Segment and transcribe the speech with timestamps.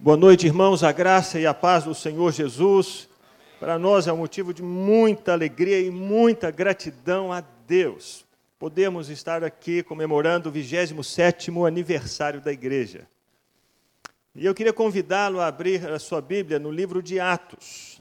[0.00, 3.08] Boa noite, irmãos, a graça e a paz do Senhor Jesus.
[3.58, 8.24] Para nós é um motivo de muita alegria e muita gratidão a Deus.
[8.60, 13.08] Podemos estar aqui comemorando o 27º aniversário da igreja.
[14.36, 18.00] E eu queria convidá-lo a abrir a sua Bíblia no livro de Atos.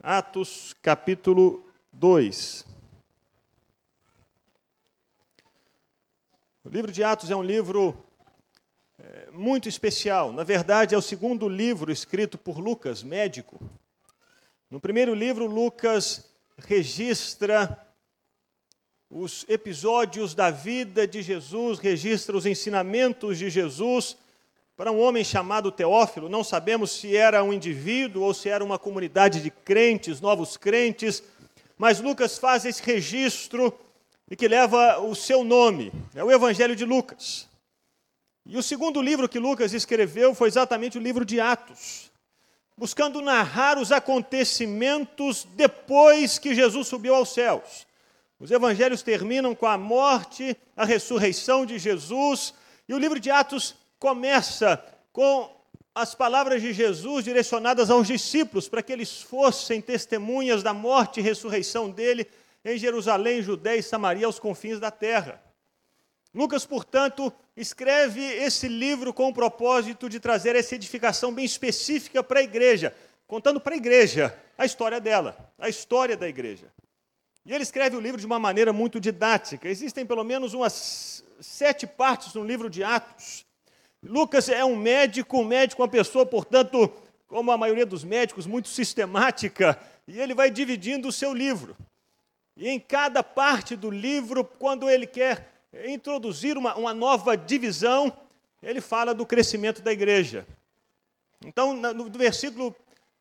[0.00, 2.64] Atos, capítulo 2.
[6.64, 8.06] O livro de Atos é um livro
[9.32, 10.32] muito especial.
[10.32, 13.60] Na verdade, é o segundo livro escrito por Lucas, médico.
[14.70, 16.28] No primeiro livro, Lucas
[16.58, 17.86] registra
[19.10, 24.16] os episódios da vida de Jesus, registra os ensinamentos de Jesus
[24.76, 26.28] para um homem chamado Teófilo.
[26.28, 31.22] Não sabemos se era um indivíduo ou se era uma comunidade de crentes, novos crentes,
[31.76, 33.72] mas Lucas faz esse registro
[34.30, 35.90] e que leva o seu nome.
[36.14, 37.47] É o Evangelho de Lucas.
[38.50, 42.10] E o segundo livro que Lucas escreveu foi exatamente o livro de Atos,
[42.78, 47.86] buscando narrar os acontecimentos depois que Jesus subiu aos céus.
[48.40, 52.54] Os evangelhos terminam com a morte, a ressurreição de Jesus,
[52.88, 55.54] e o livro de Atos começa com
[55.94, 61.22] as palavras de Jesus direcionadas aos discípulos, para que eles fossem testemunhas da morte e
[61.22, 62.26] ressurreição dele
[62.64, 65.47] em Jerusalém, Judéia e Samaria, aos confins da terra.
[66.34, 72.40] Lucas, portanto, escreve esse livro com o propósito de trazer essa edificação bem específica para
[72.40, 72.94] a igreja,
[73.26, 76.66] contando para a igreja a história dela, a história da igreja.
[77.46, 79.68] E ele escreve o livro de uma maneira muito didática.
[79.68, 83.46] Existem pelo menos umas sete partes no livro de Atos.
[84.02, 86.92] Lucas é um médico, um médico, uma pessoa, portanto,
[87.26, 91.76] como a maioria dos médicos, muito sistemática, e ele vai dividindo o seu livro.
[92.56, 98.12] E em cada parte do livro, quando ele quer introduzir uma, uma nova divisão,
[98.62, 100.46] ele fala do crescimento da igreja.
[101.44, 102.74] Então, no versículo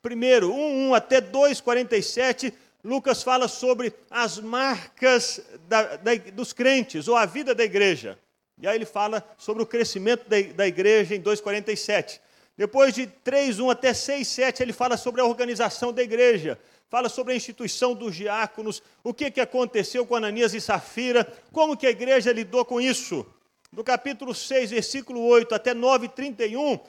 [0.04, 7.08] 1, 1, 1 até 2, 47, Lucas fala sobre as marcas da, da, dos crentes,
[7.08, 8.18] ou a vida da igreja.
[8.60, 12.20] E aí ele fala sobre o crescimento da, da igreja em 2,47.
[12.58, 16.60] Depois de 3, 1 até 6, 7, ele fala sobre a organização da igreja
[16.90, 21.76] fala sobre a instituição dos diáconos, o que, que aconteceu com Ananias e Safira, como
[21.76, 23.26] que a igreja lidou com isso.
[23.72, 26.80] Do capítulo 6, versículo 8 até 9, 31,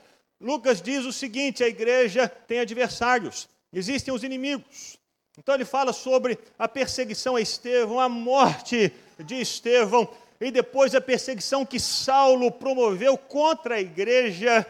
[0.41, 4.97] Lucas diz o seguinte: a igreja tem adversários, existem os inimigos.
[5.37, 10.09] Então ele fala sobre a perseguição a Estevão, a morte de Estevão,
[10.41, 14.65] e depois a perseguição que Saulo promoveu contra a igreja.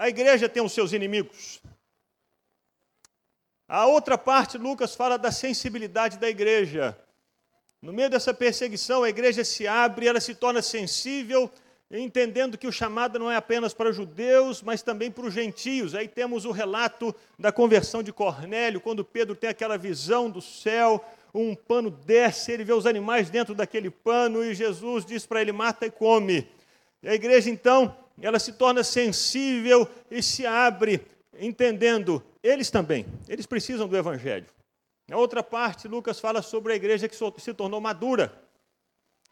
[0.00, 1.60] A igreja tem os seus inimigos.
[3.68, 6.98] A outra parte, Lucas fala da sensibilidade da igreja.
[7.82, 11.50] No meio dessa perseguição, a igreja se abre, ela se torna sensível,
[11.90, 15.94] entendendo que o chamado não é apenas para judeus, mas também para os gentios.
[15.94, 21.04] Aí temos o relato da conversão de Cornélio, quando Pedro tem aquela visão do céu,
[21.34, 25.52] um pano desce, ele vê os animais dentro daquele pano e Jesus diz para ele:
[25.52, 26.48] mata e come.
[27.02, 27.94] E a igreja, então,
[28.26, 31.06] ela se torna sensível e se abre,
[31.38, 34.46] entendendo eles também, eles precisam do Evangelho.
[35.08, 38.32] Na outra parte, Lucas fala sobre a igreja que se tornou madura.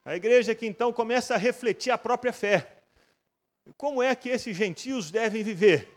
[0.04, 2.82] A igreja que então começa a refletir a própria fé.
[3.76, 5.88] Como é que esses gentios devem viver?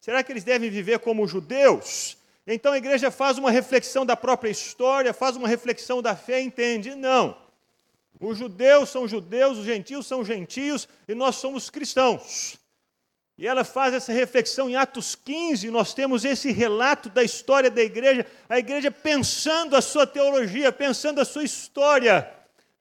[0.00, 2.16] Será que eles devem viver como judeus?
[2.46, 6.94] Então a igreja faz uma reflexão da própria história, faz uma reflexão da fé entende:
[6.94, 7.36] não.
[8.18, 12.58] Os judeus são judeus, os gentios são gentios e nós somos cristãos.
[13.38, 17.82] E ela faz essa reflexão em Atos 15, nós temos esse relato da história da
[17.82, 22.32] igreja, a igreja pensando a sua teologia, pensando a sua história,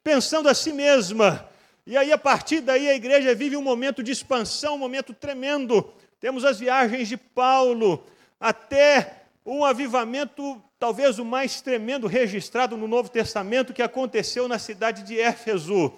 [0.01, 1.49] pensando a si mesma.
[1.85, 5.93] E aí, a partir daí, a igreja vive um momento de expansão, um momento tremendo.
[6.21, 8.05] Temos as viagens de Paulo,
[8.39, 15.03] até um avivamento, talvez o mais tremendo registrado no Novo Testamento, que aconteceu na cidade
[15.03, 15.93] de Éfeso.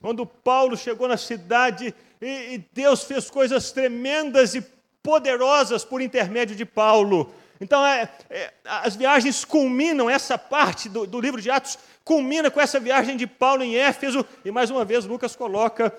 [0.00, 4.64] Quando Paulo chegou na cidade, e, Deus fez coisas tremendas e
[5.02, 7.32] poderosas por intermédio de Paulo.
[7.60, 12.60] Então, é, é, as viagens culminam, essa parte do, do, livro de Atos culmina com
[12.60, 15.94] essa viagem de Paulo em Éfeso, e mais uma vez Lucas coloca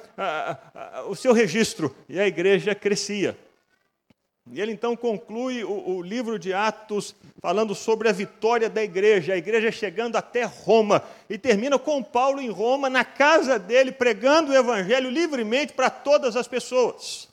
[1.08, 3.38] o seu registro, e a igreja crescia.
[4.52, 9.34] E ele então conclui o, o, livro de Atos falando sobre a vitória da igreja,
[9.34, 14.52] a igreja chegando até Roma, e termina com Paulo em Roma, na casa dele, pregando
[14.52, 17.28] o evangelho livremente para todas as pessoas.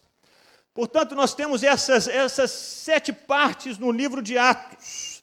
[0.73, 5.23] Portanto, nós temos essas, essas sete partes no livro de Atos,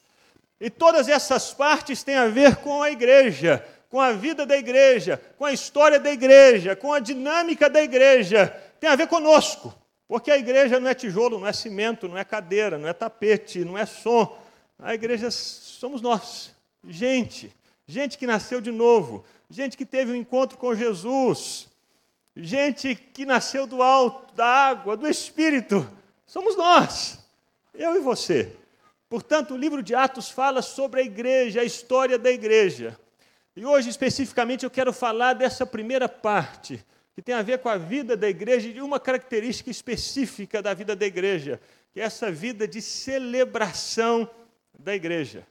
[0.61, 5.19] e todas essas partes têm a ver com a igreja, com a vida da igreja,
[5.39, 9.78] com a história da igreja, com a dinâmica da igreja, tem a ver conosco.
[10.09, 13.63] Porque a igreja não é tijolo, não é cimento, não é cadeira, não é tapete,
[13.63, 14.35] não é som.
[14.79, 16.51] A igreja somos nós,
[16.83, 17.53] gente,
[17.85, 21.67] gente que nasceu de novo, gente que teve um encontro com Jesus,
[22.35, 25.87] gente que nasceu do alto, da água, do Espírito.
[26.25, 27.19] Somos nós,
[27.75, 28.57] eu e você.
[29.07, 32.99] Portanto, o livro de Atos fala sobre a igreja, a história da igreja.
[33.55, 36.83] E hoje, especificamente, eu quero falar dessa primeira parte,
[37.19, 40.73] que tem a ver com a vida da igreja e de uma característica específica da
[40.73, 41.59] vida da igreja,
[41.91, 44.29] que é essa vida de celebração
[44.79, 45.45] da igreja.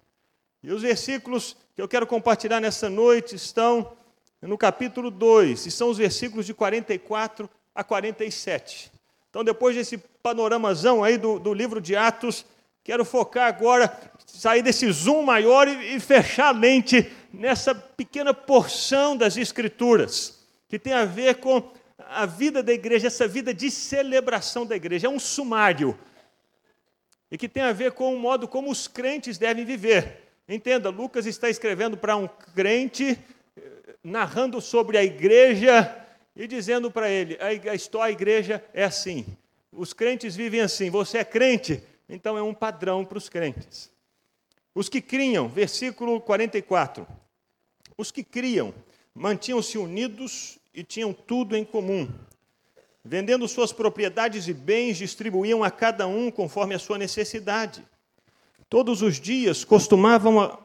[0.62, 3.92] E os versículos que eu quero compartilhar nessa noite estão
[4.40, 8.90] no capítulo 2, e são os versículos de 44 a 47.
[9.28, 12.46] Então, depois desse panoramazão aí do, do livro de Atos,
[12.82, 13.94] quero focar agora,
[14.24, 20.37] sair desse zoom maior e, e fechar a lente nessa pequena porção das Escrituras,
[20.68, 25.06] que tem a ver com a vida da igreja, essa vida de celebração da igreja.
[25.06, 25.98] É um sumário.
[27.30, 30.28] E que tem a ver com o modo como os crentes devem viver.
[30.48, 33.18] Entenda, Lucas está escrevendo para um crente,
[34.02, 39.26] narrando sobre a igreja e dizendo para ele: a história, a igreja é assim.
[39.72, 40.88] Os crentes vivem assim.
[40.90, 41.82] Você é crente?
[42.08, 43.90] Então é um padrão para os crentes.
[44.74, 47.06] Os que criam, versículo 44.
[47.96, 48.72] Os que criam
[49.14, 52.08] mantinham-se unidos e tinham tudo em comum.
[53.04, 57.82] Vendendo suas propriedades e bens, distribuíam a cada um conforme a sua necessidade.
[58.68, 60.58] Todos os dias costumavam a,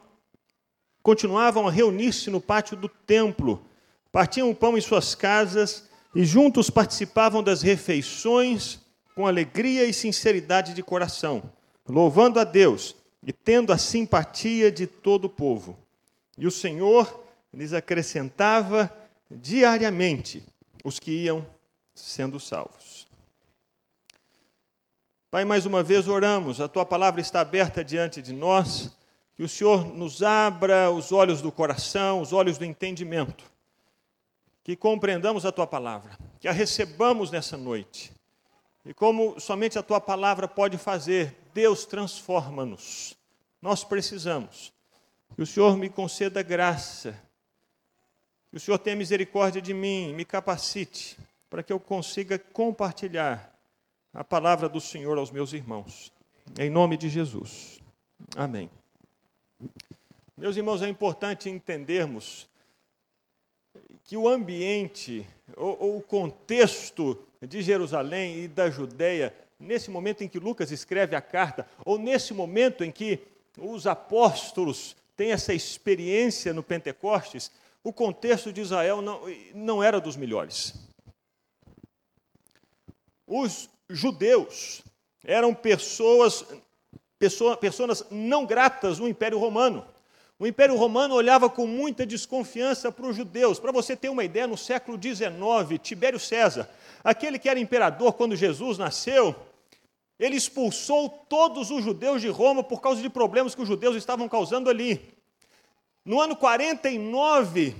[1.02, 3.64] continuavam a reunir-se no pátio do templo,
[4.12, 8.78] partiam o pão em suas casas e juntos participavam das refeições
[9.14, 11.42] com alegria e sinceridade de coração,
[11.88, 12.94] louvando a Deus
[13.26, 15.78] e tendo a simpatia de todo o povo.
[16.36, 17.22] E o Senhor
[17.52, 18.92] lhes acrescentava
[19.34, 20.44] diariamente
[20.84, 21.46] os que iam
[21.94, 23.06] sendo salvos.
[25.30, 28.96] Pai, mais uma vez oramos, a tua palavra está aberta diante de nós,
[29.34, 33.44] que o Senhor nos abra os olhos do coração, os olhos do entendimento,
[34.62, 38.12] que compreendamos a tua palavra, que a recebamos nessa noite.
[38.86, 43.16] E como somente a tua palavra pode fazer, Deus transforma-nos.
[43.60, 44.72] Nós precisamos.
[45.34, 47.20] Que o Senhor me conceda graça,
[48.54, 51.18] que o Senhor tenha misericórdia de mim, me capacite
[51.50, 53.52] para que eu consiga compartilhar
[54.12, 56.12] a palavra do Senhor aos meus irmãos.
[56.56, 57.80] Em nome de Jesus.
[58.36, 58.70] Amém.
[60.36, 62.48] Meus irmãos, é importante entendermos
[64.04, 70.38] que o ambiente ou, o contexto de Jerusalém e da Judéia, nesse momento em que
[70.38, 73.18] Lucas escreve a carta, ou nesse momento em que
[73.58, 77.50] os apóstolos têm essa experiência no Pentecostes,
[77.84, 79.20] o contexto de Israel não,
[79.54, 80.74] não era dos melhores.
[83.26, 84.82] Os judeus
[85.22, 86.44] eram pessoas,
[87.18, 89.86] pessoas, pessoas não gratas no Império Romano.
[90.38, 93.60] O Império Romano olhava com muita desconfiança para os judeus.
[93.60, 96.68] Para você ter uma ideia, no século XIX, Tibério César,
[97.04, 99.34] aquele que era imperador quando Jesus nasceu,
[100.18, 104.28] ele expulsou todos os judeus de Roma por causa de problemas que os judeus estavam
[104.28, 105.13] causando ali.
[106.04, 107.74] No ano 49,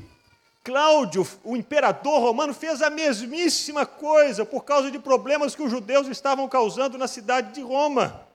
[0.62, 6.08] Cláudio, o imperador romano, fez a mesmíssima coisa por causa de problemas que os judeus
[6.08, 8.26] estavam causando na cidade de Roma.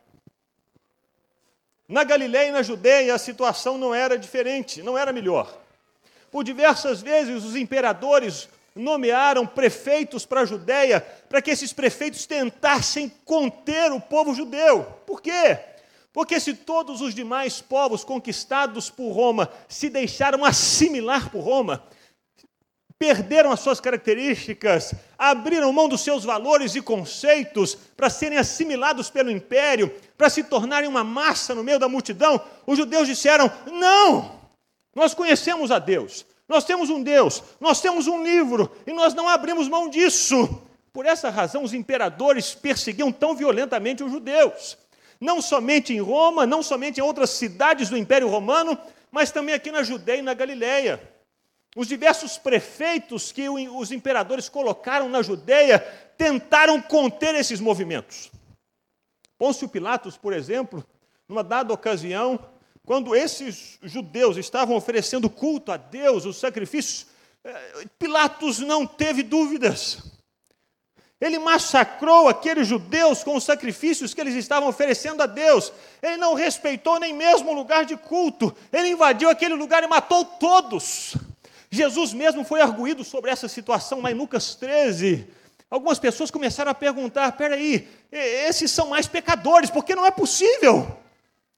[1.87, 5.57] Na Galiléia e na Judéia a situação não era diferente, não era melhor.
[6.29, 13.11] Por diversas vezes os imperadores nomearam prefeitos para a Judéia para que esses prefeitos tentassem
[13.25, 14.83] conter o povo judeu.
[15.07, 15.57] Por quê?
[16.19, 21.81] Porque se todos os demais povos conquistados por Roma se deixaram assimilar por Roma,
[22.97, 29.31] perderam as suas características, abriram mão dos seus valores e conceitos para serem assimilados pelo
[29.31, 34.41] império, para se tornarem uma massa no meio da multidão, os judeus disseram: não,
[34.93, 39.29] nós conhecemos a Deus, nós temos um Deus, nós temos um livro e nós não
[39.29, 40.61] abrimos mão disso.
[40.91, 44.77] Por essa razão, os imperadores perseguiam tão violentamente os judeus,
[45.19, 48.77] não somente em Roma, não somente em outras cidades do Império Romano,
[49.11, 51.01] mas também aqui na Judéia e na Galiléia.
[51.75, 55.79] Os diversos prefeitos que os imperadores colocaram na Judéia
[56.17, 58.31] tentaram conter esses movimentos.
[59.37, 60.83] Pôncio Pilatos, por exemplo,
[61.27, 62.39] numa dada ocasião,
[62.85, 67.05] quando esses judeus estavam oferecendo culto a Deus, os sacrifícios,
[67.43, 70.18] eh, Pilatos não teve dúvidas.
[71.21, 75.73] Ele massacrou aqueles judeus com os sacrifícios que eles estavam oferecendo a Deus.
[76.01, 78.55] Ele não respeitou nem mesmo o lugar de culto.
[78.71, 81.17] Ele invadiu aquele lugar e matou todos.
[81.69, 85.27] Jesus mesmo foi arguído sobre essa situação lá em Lucas 13.
[85.69, 90.97] algumas pessoas começaram a perguntar: peraí, esses são mais pecadores, porque não é possível.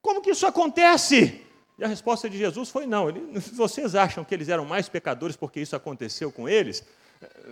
[0.01, 1.39] Como que isso acontece?
[1.77, 5.35] E a resposta de Jesus foi: não, ele, vocês acham que eles eram mais pecadores
[5.35, 6.83] porque isso aconteceu com eles?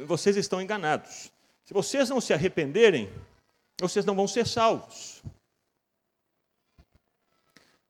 [0.07, 1.31] Vocês estão enganados.
[1.69, 3.13] Se vocês não se arrependerem,
[3.79, 5.21] vocês não vão ser salvos.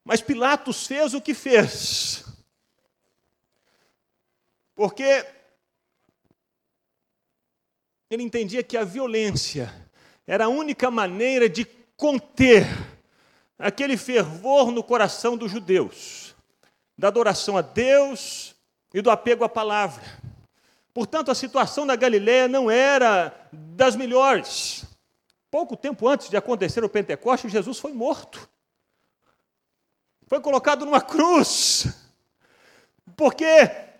[0.03, 2.25] Mas Pilatos fez o que fez.
[4.75, 5.25] Porque
[8.09, 9.73] ele entendia que a violência
[10.27, 11.63] era a única maneira de
[11.95, 12.65] conter
[13.57, 16.35] aquele fervor no coração dos judeus,
[16.97, 18.53] da adoração a Deus
[18.93, 20.03] e do apego à palavra.
[20.99, 24.83] Portanto, a situação da Galiléia não era das melhores.
[25.49, 28.49] Pouco tempo antes de acontecer o Pentecostes, Jesus foi morto.
[30.27, 31.87] Foi colocado numa cruz.
[33.15, 33.45] Porque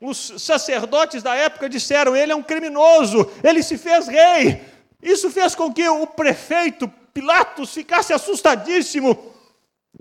[0.02, 4.62] os sacerdotes da época disseram: ele é um criminoso, ele se fez rei.
[5.02, 9.34] Isso fez com que o prefeito Pilatos ficasse assustadíssimo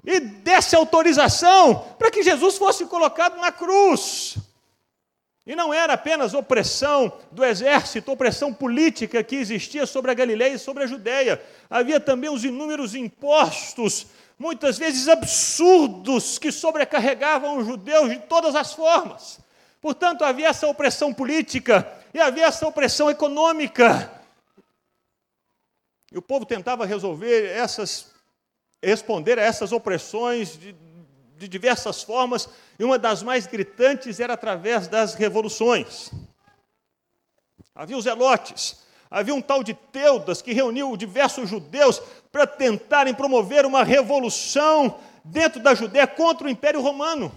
[0.05, 4.37] e desse autorização para que Jesus fosse colocado na cruz.
[5.49, 10.59] E não era apenas opressão do exército, opressão política que existia sobre a Galileia e
[10.59, 11.43] sobre a Judéia.
[11.71, 18.75] Havia também os inúmeros impostos, muitas vezes absurdos, que sobrecarregavam os judeus de todas as
[18.75, 19.40] formas.
[19.81, 24.12] Portanto, havia essa opressão política e havia essa opressão econômica.
[26.12, 28.11] E o povo tentava resolver essas,
[28.83, 30.75] responder a essas opressões de,
[31.38, 36.11] de diversas formas, e uma das mais gritantes era através das revoluções.
[37.75, 42.02] Havia os zelotes, havia um tal de Teudas que reuniu diversos judeus
[42.33, 47.33] para tentarem promover uma revolução dentro da Judéia contra o Império Romano.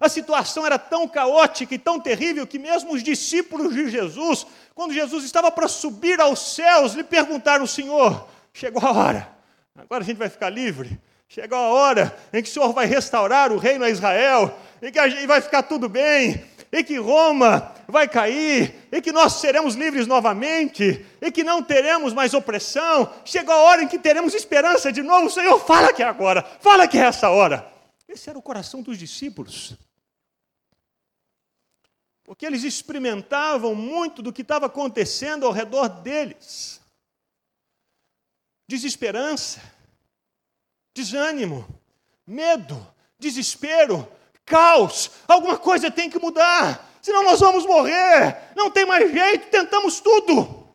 [0.00, 4.94] A situação era tão caótica e tão terrível que mesmo os discípulos de Jesus, quando
[4.94, 9.36] Jesus estava para subir aos céus, lhe perguntaram: Senhor, chegou a hora,
[9.74, 10.98] agora a gente vai ficar livre.
[11.28, 14.98] Chegou a hora em que o Senhor vai restaurar o reino a Israel, e que
[14.98, 19.74] a gente vai ficar tudo bem, e que Roma vai cair, e que nós seremos
[19.74, 23.12] livres novamente, e que não teremos mais opressão.
[23.24, 25.30] Chegou a hora em que teremos esperança de novo.
[25.30, 27.70] Senhor, fala que é agora, fala que é essa hora.
[28.08, 29.74] Esse era o coração dos discípulos.
[32.24, 36.80] Porque eles experimentavam muito do que estava acontecendo ao redor deles.
[38.68, 39.60] Desesperança,
[40.96, 41.68] desânimo,
[42.26, 42.74] medo,
[43.18, 44.08] desespero,
[44.46, 45.10] caos.
[45.28, 48.50] Alguma coisa tem que mudar, senão nós vamos morrer.
[48.56, 50.66] Não tem mais jeito, tentamos tudo.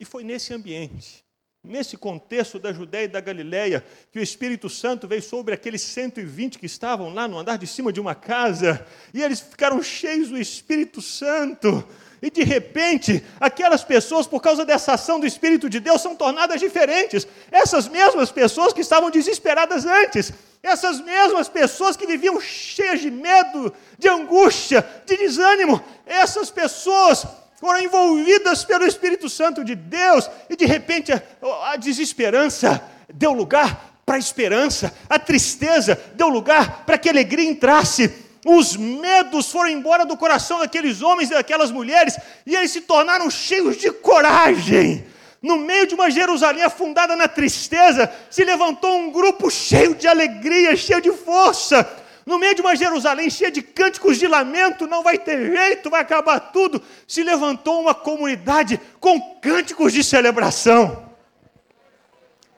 [0.00, 1.22] E foi nesse ambiente
[1.64, 6.58] Nesse contexto da Judéia e da Galiléia, que o Espírito Santo veio sobre aqueles 120
[6.58, 10.36] que estavam lá no andar de cima de uma casa, e eles ficaram cheios do
[10.36, 11.86] Espírito Santo.
[12.20, 16.58] E de repente, aquelas pessoas, por causa dessa ação do Espírito de Deus, são tornadas
[16.60, 17.28] diferentes.
[17.48, 20.32] Essas mesmas pessoas que estavam desesperadas antes,
[20.64, 27.24] essas mesmas pessoas que viviam cheias de medo, de angústia, de desânimo, essas pessoas
[27.62, 31.22] foram envolvidas pelo Espírito Santo de Deus, e de repente a,
[31.70, 32.82] a desesperança
[33.14, 38.12] deu lugar para a esperança, a tristeza deu lugar para que a alegria entrasse.
[38.44, 43.30] Os medos foram embora do coração daqueles homens e daquelas mulheres, e eles se tornaram
[43.30, 45.06] cheios de coragem.
[45.40, 50.74] No meio de uma Jerusalém afundada na tristeza, se levantou um grupo cheio de alegria,
[50.74, 51.88] cheio de força,
[52.24, 56.00] no meio de uma Jerusalém cheia de cânticos de lamento, não vai ter jeito, vai
[56.00, 56.82] acabar tudo.
[57.06, 61.10] Se levantou uma comunidade com cânticos de celebração.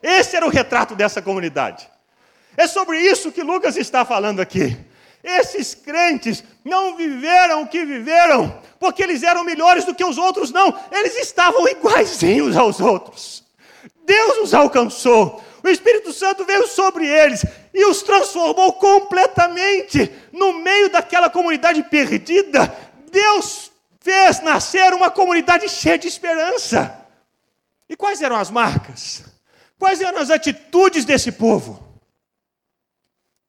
[0.03, 1.89] Esse era o retrato dessa comunidade.
[2.57, 4.77] É sobre isso que Lucas está falando aqui.
[5.23, 10.53] Esses crentes não viveram o que viveram, porque eles eram melhores do que os outros,
[10.53, 10.79] não.
[10.93, 13.43] Eles estavam iguaizinhos aos outros.
[14.05, 15.43] Deus os alcançou.
[15.65, 17.43] O Espírito Santo veio sobre eles
[17.73, 20.13] e os transformou completamente.
[20.31, 22.69] No meio daquela comunidade perdida,
[23.11, 27.07] Deus fez nascer uma comunidade cheia de esperança.
[27.89, 29.25] E quais eram as marcas?
[29.79, 31.83] Quais eram as atitudes desse povo?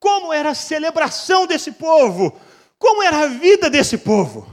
[0.00, 2.40] Como era a celebração desse povo?
[2.78, 4.50] Como era a vida desse povo?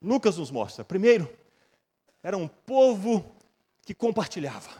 [0.00, 0.82] Lucas nos mostra.
[0.82, 1.30] Primeiro,
[2.22, 3.36] era um povo
[3.84, 4.70] que compartilhava.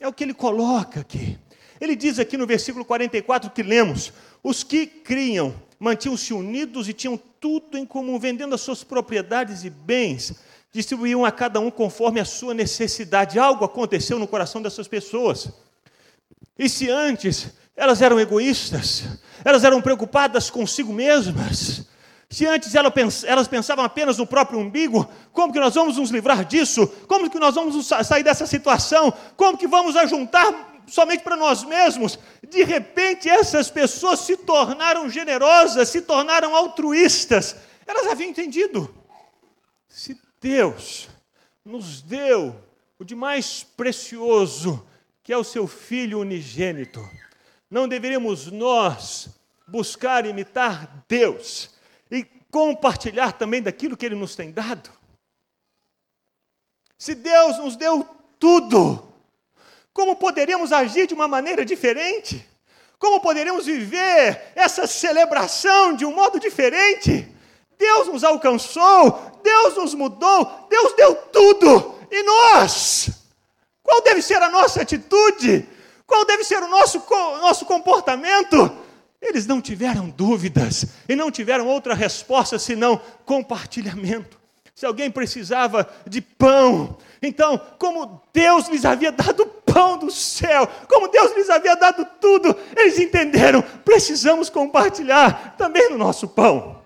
[0.00, 1.38] É o que ele coloca aqui.
[1.80, 4.12] Ele diz aqui no versículo 44 que lemos:
[4.42, 9.70] os que criam mantinham-se unidos e tinham tudo em comum, vendendo as suas propriedades e
[9.70, 10.34] bens,
[10.72, 13.38] distribuíam a cada um conforme a sua necessidade.
[13.38, 15.50] Algo aconteceu no coração dessas pessoas.
[16.58, 19.04] E se antes elas eram egoístas,
[19.44, 21.87] elas eram preocupadas consigo mesmas,
[22.30, 26.86] Se antes elas pensavam apenas no próprio umbigo, como que nós vamos nos livrar disso?
[27.06, 29.10] Como que nós vamos sair dessa situação?
[29.34, 32.18] Como que vamos ajuntar somente para nós mesmos?
[32.46, 37.56] De repente, essas pessoas se tornaram generosas, se tornaram altruístas.
[37.86, 38.94] Elas haviam entendido.
[39.88, 41.08] Se Deus
[41.64, 42.54] nos deu
[42.98, 44.86] o de mais precioso,
[45.22, 47.00] que é o seu Filho unigênito,
[47.70, 49.30] não deveríamos nós
[49.66, 51.70] buscar imitar Deus
[52.50, 54.90] compartilhar também daquilo que Ele nos tem dado?
[56.98, 58.06] Se Deus nos deu
[58.38, 59.02] tudo,
[59.92, 62.46] como poderíamos agir de uma maneira diferente?
[62.98, 67.26] Como poderíamos viver essa celebração de um modo diferente?
[67.78, 73.10] Deus nos alcançou, Deus nos mudou, Deus deu tudo, e nós?
[73.82, 75.68] Qual deve ser a nossa atitude?
[76.04, 77.02] Qual deve ser o nosso,
[77.40, 78.76] nosso comportamento?
[79.20, 84.38] Eles não tiveram dúvidas e não tiveram outra resposta senão compartilhamento.
[84.74, 91.08] Se alguém precisava de pão, então, como Deus lhes havia dado pão do céu, como
[91.08, 96.80] Deus lhes havia dado tudo, eles entenderam: precisamos compartilhar também no nosso pão.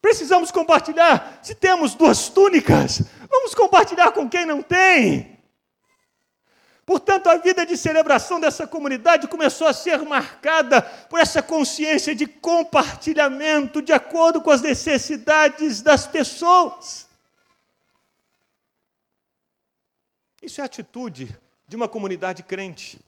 [0.00, 1.38] Precisamos compartilhar.
[1.42, 5.37] Se temos duas túnicas, vamos compartilhar com quem não tem.
[6.88, 12.26] Portanto, a vida de celebração dessa comunidade começou a ser marcada por essa consciência de
[12.26, 17.06] compartilhamento de acordo com as necessidades das pessoas.
[20.40, 22.98] Isso é a atitude de uma comunidade crente.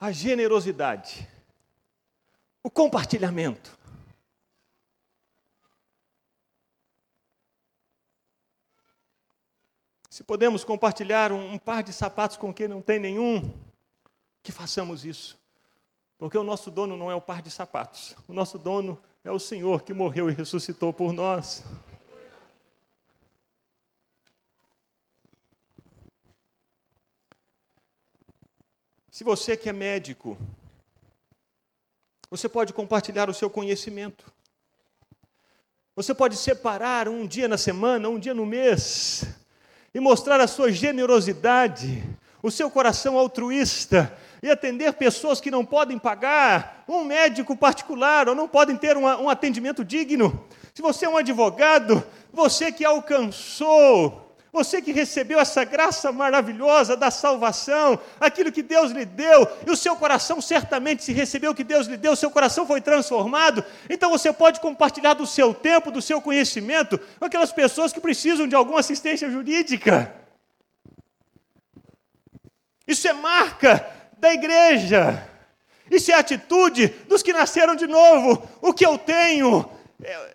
[0.00, 1.28] A generosidade,
[2.62, 3.81] o compartilhamento.
[10.12, 13.50] Se podemos compartilhar um, um par de sapatos com quem não tem nenhum,
[14.42, 15.40] que façamos isso.
[16.18, 18.14] Porque o nosso dono não é o par de sapatos.
[18.28, 21.64] O nosso dono é o Senhor que morreu e ressuscitou por nós.
[29.10, 30.36] Se você que é médico,
[32.28, 34.30] você pode compartilhar o seu conhecimento.
[35.96, 39.41] Você pode separar um dia na semana, um dia no mês,
[39.94, 42.02] e mostrar a sua generosidade,
[42.42, 48.34] o seu coração altruísta e atender pessoas que não podem pagar um médico particular ou
[48.34, 50.44] não podem ter um, um atendimento digno.
[50.74, 52.02] Se você é um advogado,
[52.32, 59.06] você que alcançou você que recebeu essa graça maravilhosa da salvação, aquilo que Deus lhe
[59.06, 62.66] deu, e o seu coração certamente, se recebeu o que Deus lhe deu, seu coração
[62.66, 67.94] foi transformado, então você pode compartilhar do seu tempo, do seu conhecimento, com aquelas pessoas
[67.94, 70.14] que precisam de alguma assistência jurídica.
[72.86, 73.86] Isso é marca
[74.18, 75.26] da igreja.
[75.90, 78.46] Isso é atitude dos que nasceram de novo.
[78.60, 79.68] O que eu tenho
[80.02, 80.34] é,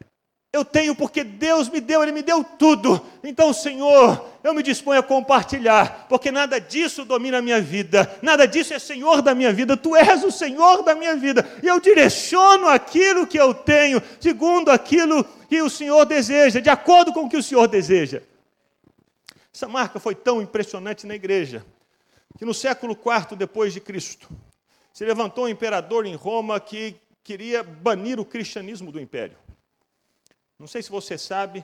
[0.58, 3.00] eu tenho porque Deus me deu, Ele me deu tudo.
[3.24, 8.48] Então, Senhor, eu me disponho a compartilhar, porque nada disso domina a minha vida, nada
[8.48, 11.80] disso é Senhor da minha vida, Tu és o Senhor da minha vida, e eu
[11.80, 17.30] direciono aquilo que eu tenho, segundo aquilo que o Senhor deseja, de acordo com o
[17.30, 18.22] que o Senhor deseja.
[19.54, 21.65] Essa marca foi tão impressionante na igreja,
[22.38, 24.30] que no século IV depois de Cristo,
[24.93, 29.38] se levantou um imperador em Roma que queria banir o cristianismo do império.
[30.60, 31.63] Não sei se você sabe,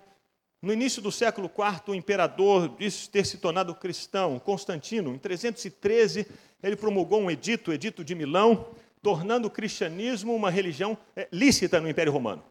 [0.61, 5.13] no início do século IV, o imperador disse ter se tornado cristão, Constantino.
[5.13, 6.27] Em 313,
[6.61, 8.67] ele promulgou um edito, o Edito de Milão,
[9.01, 12.41] tornando o cristianismo uma religião é, lícita no Império Romano.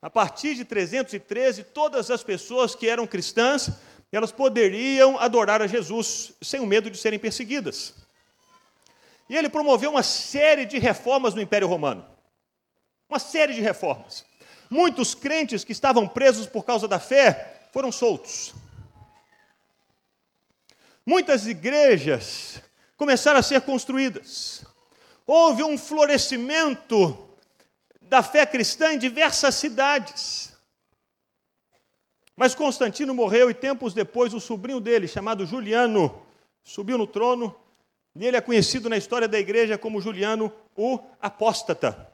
[0.00, 3.70] A partir de 313, todas as pessoas que eram cristãs,
[4.10, 7.94] elas poderiam adorar a Jesus sem o medo de serem perseguidas.
[9.28, 12.06] E ele promoveu uma série de reformas no Império Romano.
[13.10, 14.24] Uma série de reformas.
[14.70, 18.54] Muitos crentes que estavam presos por causa da fé foram soltos.
[21.04, 22.62] Muitas igrejas
[22.96, 24.64] começaram a ser construídas.
[25.26, 27.28] Houve um florescimento
[28.02, 30.52] da fé cristã em diversas cidades.
[32.36, 36.22] Mas Constantino morreu e tempos depois o sobrinho dele, chamado Juliano,
[36.62, 37.54] subiu no trono
[38.14, 42.12] e ele é conhecido na história da igreja como Juliano o Apóstata.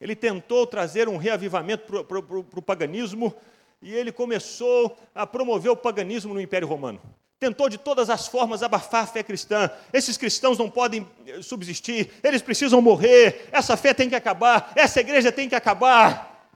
[0.00, 3.34] Ele tentou trazer um reavivamento para o paganismo
[3.80, 7.00] e ele começou a promover o paganismo no Império Romano.
[7.38, 9.70] Tentou de todas as formas abafar a fé cristã.
[9.92, 15.00] Esses cristãos não podem eh, subsistir, eles precisam morrer, essa fé tem que acabar, essa
[15.00, 16.50] igreja tem que acabar.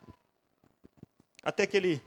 [1.43, 2.03] Até que ele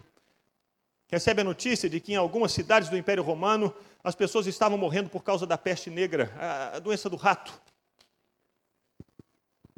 [1.07, 5.09] recebe a notícia de que em algumas cidades do Império Romano as pessoas estavam morrendo
[5.09, 6.33] por causa da peste negra,
[6.73, 7.53] a doença do rato.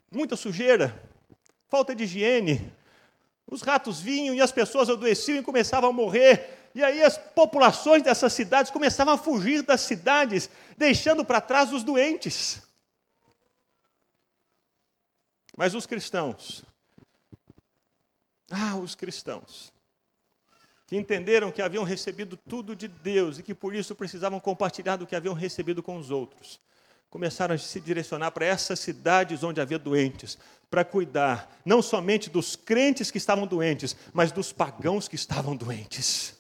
[0.09, 0.97] muita sujeira,
[1.75, 2.73] falta de higiene.
[3.45, 6.69] Os ratos vinham e as pessoas adoeciam e começavam a morrer.
[6.73, 11.83] E aí as populações dessas cidades começavam a fugir das cidades, deixando para trás os
[11.83, 12.61] doentes.
[15.57, 16.63] Mas os cristãos,
[18.49, 19.73] ah, os cristãos,
[20.88, 25.05] que entenderam que haviam recebido tudo de Deus e que por isso precisavam compartilhar do
[25.05, 26.59] que haviam recebido com os outros,
[27.09, 30.38] começaram a se direcionar para essas cidades onde havia doentes,
[30.75, 36.35] para cuidar não somente dos crentes que estavam doentes, mas dos pagãos que estavam doentes.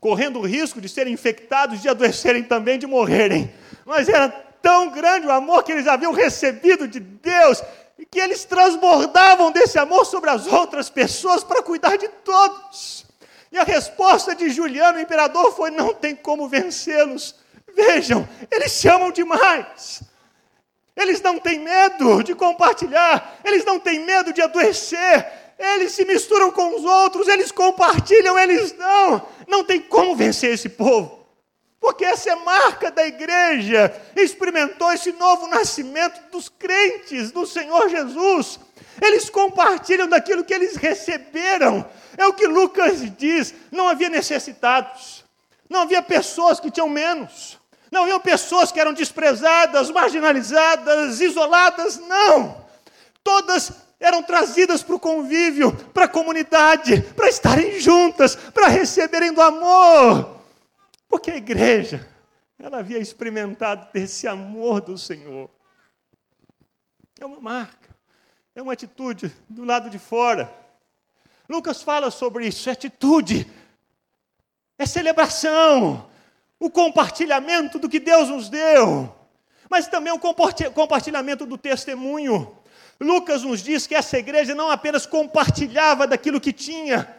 [0.00, 3.52] Correndo o risco de serem infectados, de adoecerem também, de morrerem.
[3.84, 7.62] Mas era tão grande o amor que eles haviam recebido de Deus,
[8.10, 13.04] que eles transbordavam desse amor sobre as outras pessoas para cuidar de todos.
[13.52, 17.34] E a resposta de Juliano, o imperador, foi: não tem como vencê-los.
[17.74, 20.02] Vejam, eles se amam demais.
[20.96, 26.50] Eles não têm medo de compartilhar, eles não têm medo de adoecer, eles se misturam
[26.50, 29.26] com os outros, eles compartilham, eles não.
[29.46, 31.26] Não tem como vencer esse povo.
[31.78, 33.94] Porque essa é marca da igreja.
[34.16, 38.58] Experimentou esse novo nascimento dos crentes do Senhor Jesus.
[39.00, 41.88] Eles compartilham daquilo que eles receberam.
[42.16, 45.24] É o que Lucas diz: não havia necessitados,
[45.68, 47.58] não havia pessoas que tinham menos,
[47.90, 52.64] não havia pessoas que eram desprezadas, marginalizadas, isoladas, não.
[53.22, 59.40] Todas eram trazidas para o convívio, para a comunidade, para estarem juntas, para receberem do
[59.40, 60.40] amor.
[61.08, 62.06] Porque a igreja,
[62.58, 65.48] ela havia experimentado desse amor do Senhor.
[67.18, 67.96] É uma marca,
[68.54, 70.52] é uma atitude do lado de fora.
[71.48, 73.50] Lucas fala sobre isso, é atitude,
[74.78, 76.06] é celebração,
[76.58, 79.14] o compartilhamento do que Deus nos deu,
[79.68, 82.56] mas também o compartilhamento do testemunho.
[83.00, 87.14] Lucas nos diz que essa igreja não apenas compartilhava daquilo que tinha,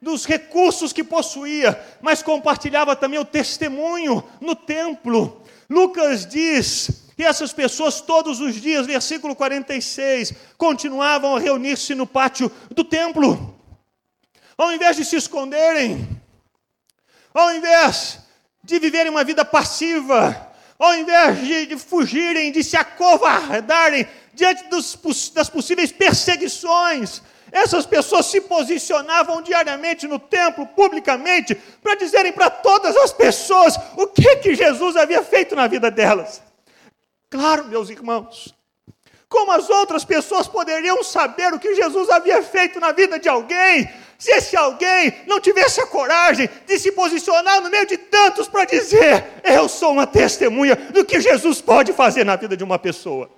[0.00, 5.42] dos recursos que possuía, mas compartilhava também o testemunho no templo.
[5.70, 12.50] Lucas diz que essas pessoas todos os dias, versículo 46, continuavam a reunir-se no pátio
[12.72, 13.56] do templo.
[14.58, 16.20] Ao invés de se esconderem,
[17.32, 18.18] ao invés
[18.64, 25.30] de viverem uma vida passiva, ao invés de, de fugirem, de se acovardarem diante dos,
[25.30, 32.96] das possíveis perseguições, essas pessoas se posicionavam diariamente no templo, publicamente, para dizerem para todas
[32.96, 36.40] as pessoas o que, que Jesus havia feito na vida delas.
[37.28, 38.54] Claro, meus irmãos,
[39.28, 43.90] como as outras pessoas poderiam saber o que Jesus havia feito na vida de alguém,
[44.22, 48.64] se esse alguém não tivesse a coragem de se posicionar no meio de tantos para
[48.64, 53.28] dizer: Eu sou uma testemunha do que Jesus pode fazer na vida de uma pessoa.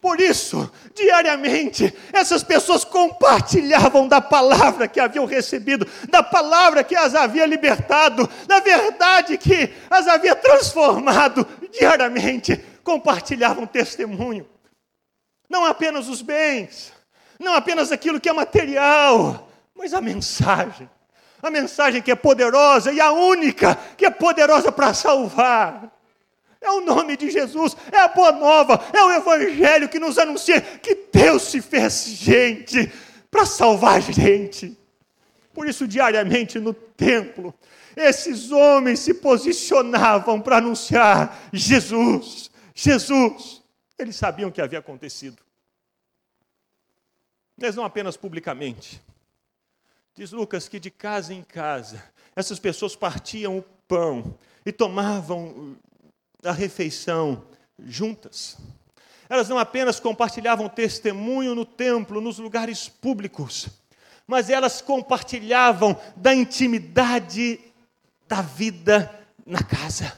[0.00, 7.16] Por isso, diariamente, essas pessoas compartilhavam da palavra que haviam recebido, da palavra que as
[7.16, 11.44] havia libertado, da verdade que as havia transformado.
[11.72, 14.48] Diariamente, compartilhavam testemunho.
[15.50, 16.91] Não apenas os bens,
[17.42, 20.88] não apenas aquilo que é material, mas a mensagem.
[21.42, 25.92] A mensagem que é poderosa e a única que é poderosa para salvar.
[26.60, 30.60] É o nome de Jesus, é a boa nova, é o Evangelho que nos anuncia
[30.60, 32.90] que Deus se fez gente
[33.28, 34.78] para salvar gente.
[35.52, 37.52] Por isso, diariamente no templo,
[37.96, 43.60] esses homens se posicionavam para anunciar Jesus, Jesus.
[43.98, 45.42] Eles sabiam o que havia acontecido.
[47.56, 49.02] Mas não apenas publicamente.
[50.14, 52.02] Diz Lucas que de casa em casa,
[52.36, 55.76] essas pessoas partiam o pão e tomavam
[56.40, 57.44] da refeição
[57.78, 58.58] juntas.
[59.28, 63.68] Elas não apenas compartilhavam testemunho no templo, nos lugares públicos,
[64.26, 67.58] mas elas compartilhavam da intimidade
[68.28, 70.16] da vida na casa.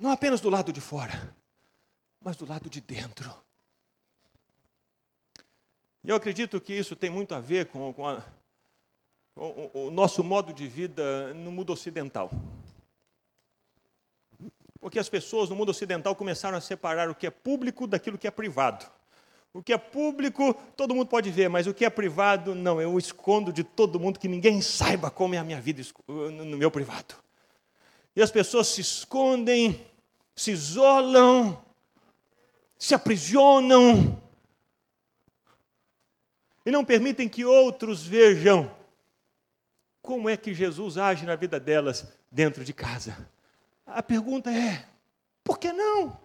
[0.00, 1.34] Não apenas do lado de fora,
[2.24, 3.32] mas do lado de dentro.
[6.02, 8.24] E eu acredito que isso tem muito a ver com, com a,
[9.36, 12.30] o, o nosso modo de vida no mundo ocidental.
[14.80, 18.26] Porque as pessoas no mundo ocidental começaram a separar o que é público daquilo que
[18.26, 18.86] é privado.
[19.52, 22.98] O que é público, todo mundo pode ver, mas o que é privado, não, eu
[22.98, 27.14] escondo de todo mundo que ninguém saiba como é a minha vida no meu privado.
[28.16, 29.80] E as pessoas se escondem,
[30.34, 31.63] se isolam,
[32.84, 34.22] se aprisionam
[36.66, 38.70] e não permitem que outros vejam
[40.02, 43.26] como é que Jesus age na vida delas dentro de casa.
[43.86, 44.86] a pergunta é:
[45.42, 46.20] por que não?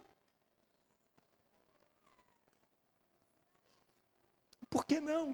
[4.70, 5.34] Por que não?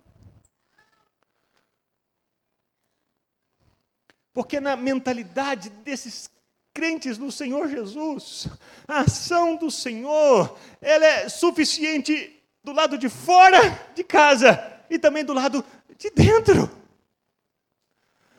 [4.31, 6.29] Porque na mentalidade desses
[6.75, 8.47] crentes no Senhor Jesus,
[8.85, 15.23] a ação do Senhor, ela é suficiente do lado de fora de casa e também
[15.23, 15.63] do lado
[15.97, 16.69] de dentro.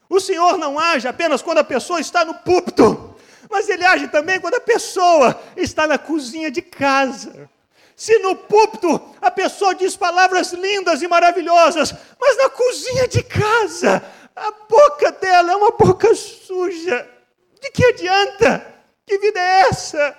[0.06, 3.16] O Senhor não age apenas quando a pessoa está no púlpito,
[3.50, 7.48] mas ele age também quando a pessoa está na cozinha de casa.
[7.96, 14.04] Se no púlpito a pessoa diz palavras lindas e maravilhosas, mas na cozinha de casa
[14.36, 17.15] a boca dela é uma boca suja.
[17.60, 18.66] De que adianta?
[19.06, 20.16] Que vida é essa?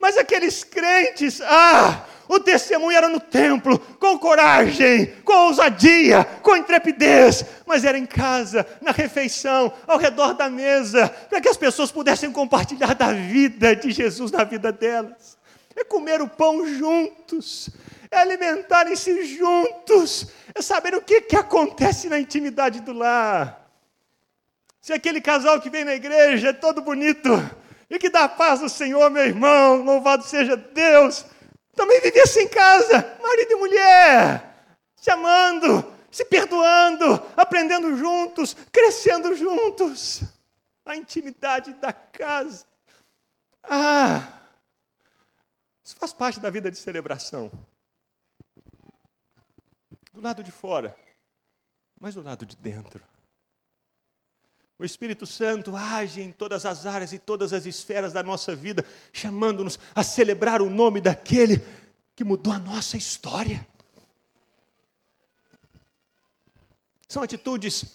[0.00, 7.44] Mas aqueles crentes, ah, o testemunho era no templo, com coragem, com ousadia, com intrepidez,
[7.66, 12.30] mas era em casa, na refeição, ao redor da mesa, para que as pessoas pudessem
[12.30, 15.36] compartilhar da vida de Jesus na vida delas.
[15.74, 17.68] É comer o pão juntos,
[18.10, 23.59] é alimentarem-se juntos, é saber o que, que acontece na intimidade do lar.
[24.80, 27.28] Se aquele casal que vem na igreja é todo bonito
[27.88, 31.24] e que dá paz ao Senhor, meu irmão, louvado seja Deus,
[31.74, 40.22] também vivesse em casa, marido e mulher, se amando, se perdoando, aprendendo juntos, crescendo juntos.
[40.84, 42.66] A intimidade da casa.
[43.62, 44.40] Ah,
[45.84, 47.50] isso faz parte da vida de celebração
[50.12, 50.96] do lado de fora,
[51.98, 53.09] mas do lado de dentro.
[54.80, 58.82] O Espírito Santo age em todas as áreas e todas as esferas da nossa vida,
[59.12, 61.62] chamando-nos a celebrar o nome daquele
[62.16, 63.68] que mudou a nossa história.
[67.06, 67.94] São atitudes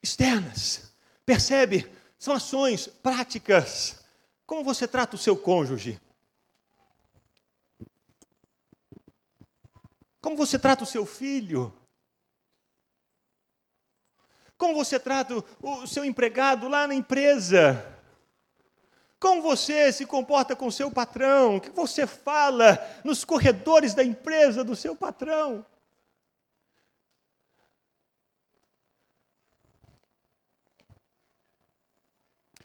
[0.00, 0.92] externas,
[1.26, 1.90] percebe?
[2.16, 3.96] São ações práticas.
[4.46, 6.00] Como você trata o seu cônjuge?
[10.20, 11.74] Como você trata o seu filho?
[14.60, 17.82] Como você trata o seu empregado lá na empresa?
[19.18, 21.56] Como você se comporta com o seu patrão?
[21.56, 25.64] O que você fala nos corredores da empresa do seu patrão?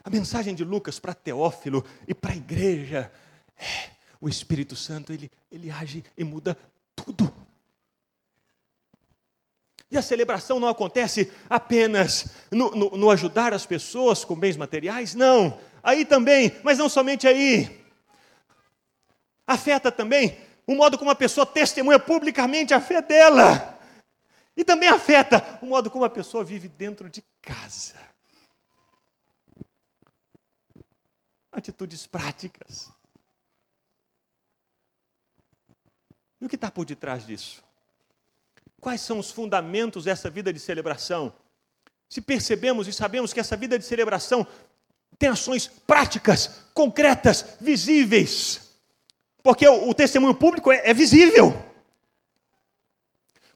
[0.04, 3.10] A mensagem de Lucas para Teófilo e para a igreja
[3.56, 6.58] é, o Espírito Santo ele, ele age e muda
[6.94, 7.34] tudo.
[9.92, 15.14] E a celebração não acontece apenas no, no, no, ajudar as pessoas com bens materiais,
[15.14, 15.60] não.
[15.84, 17.86] Aí também, mas não somente aí.
[19.46, 23.80] Afeta também o modo como a pessoa testemunha publicamente a fé dela.
[24.58, 27.96] E também afeta o modo como a pessoa vive dentro de casa.
[31.52, 32.92] Atitudes práticas.
[36.40, 37.65] E o que está por detrás disso?
[38.86, 41.34] Quais são os fundamentos dessa vida de celebração?
[42.08, 44.46] Se percebemos e sabemos que essa vida de celebração
[45.18, 48.78] tem ações práticas, concretas, visíveis,
[49.42, 51.52] porque o, o testemunho público é, é visível.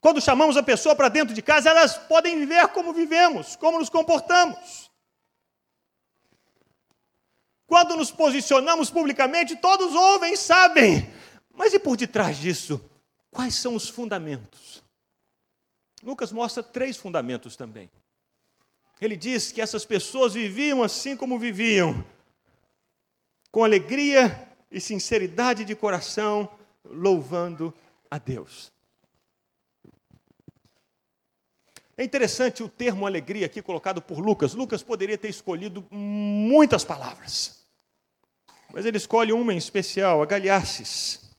[0.00, 3.88] Quando chamamos a pessoa para dentro de casa, elas podem viver como vivemos, como nos
[3.88, 4.90] comportamos.
[7.68, 11.08] Quando nos posicionamos publicamente, todos ouvem, sabem.
[11.54, 12.84] Mas e por detrás disso?
[13.30, 14.89] Quais são os fundamentos?
[16.02, 17.90] Lucas mostra três fundamentos também.
[19.00, 22.04] Ele diz que essas pessoas viviam assim como viviam,
[23.50, 26.48] com alegria e sinceridade de coração,
[26.84, 27.74] louvando
[28.10, 28.72] a Deus.
[31.96, 34.54] É interessante o termo alegria aqui colocado por Lucas.
[34.54, 37.62] Lucas poderia ter escolhido muitas palavras,
[38.72, 41.29] mas ele escolhe uma em especial, agalhaces.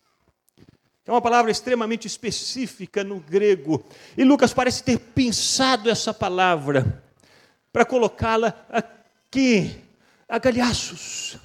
[1.12, 3.84] É uma palavra extremamente específica no grego.
[4.18, 7.04] E Lucas parece ter pensado essa palavra
[7.70, 9.76] para colocá-la aqui,
[10.26, 11.38] a galhaços.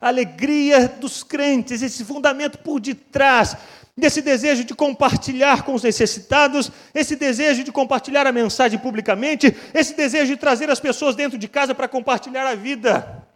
[0.00, 3.56] A alegria dos crentes, esse fundamento por detrás
[3.96, 9.92] desse desejo de compartilhar com os necessitados, esse desejo de compartilhar a mensagem publicamente, esse
[9.92, 13.26] desejo de trazer as pessoas dentro de casa para compartilhar a vida.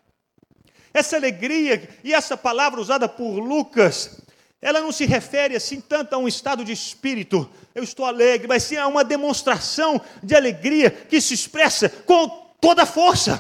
[0.94, 4.22] Essa alegria e essa palavra usada por Lucas
[4.64, 8.62] ela não se refere assim tanto a um estado de espírito, eu estou alegre, mas
[8.62, 12.26] sim a uma demonstração de alegria que se expressa com
[12.62, 13.38] toda a força.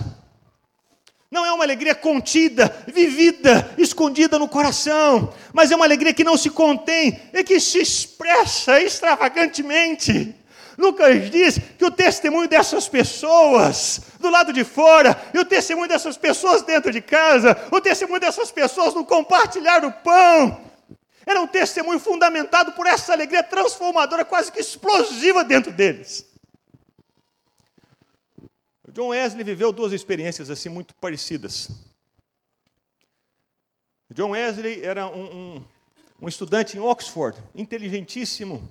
[1.30, 6.36] Não é uma alegria contida, vivida, escondida no coração, mas é uma alegria que não
[6.36, 10.36] se contém e que se expressa extravagantemente.
[10.76, 16.18] Lucas diz que o testemunho dessas pessoas do lado de fora, e o testemunho dessas
[16.18, 20.73] pessoas dentro de casa, o testemunho dessas pessoas no compartilhar do pão,
[21.26, 26.26] era um testemunho fundamentado por essa alegria transformadora, quase que explosiva dentro deles.
[28.92, 31.68] John Wesley viveu duas experiências assim muito parecidas.
[34.12, 35.64] John Wesley era um, um,
[36.22, 38.70] um estudante em Oxford, inteligentíssimo.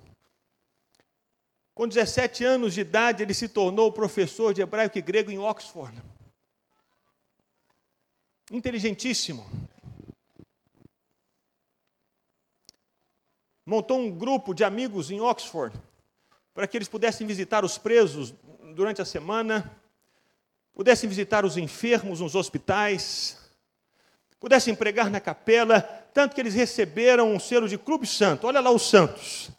[1.73, 6.01] Com 17 anos de idade, ele se tornou professor de hebraico e grego em Oxford.
[8.51, 9.45] Inteligentíssimo.
[13.65, 15.76] Montou um grupo de amigos em Oxford
[16.54, 18.34] para que eles pudessem visitar os presos
[18.76, 19.80] durante a semana
[20.73, 23.38] pudessem visitar os enfermos nos hospitais,
[24.39, 25.82] pudessem pregar na capela,
[26.13, 28.47] tanto que eles receberam um selo de clube santo.
[28.47, 29.52] Olha lá os santos.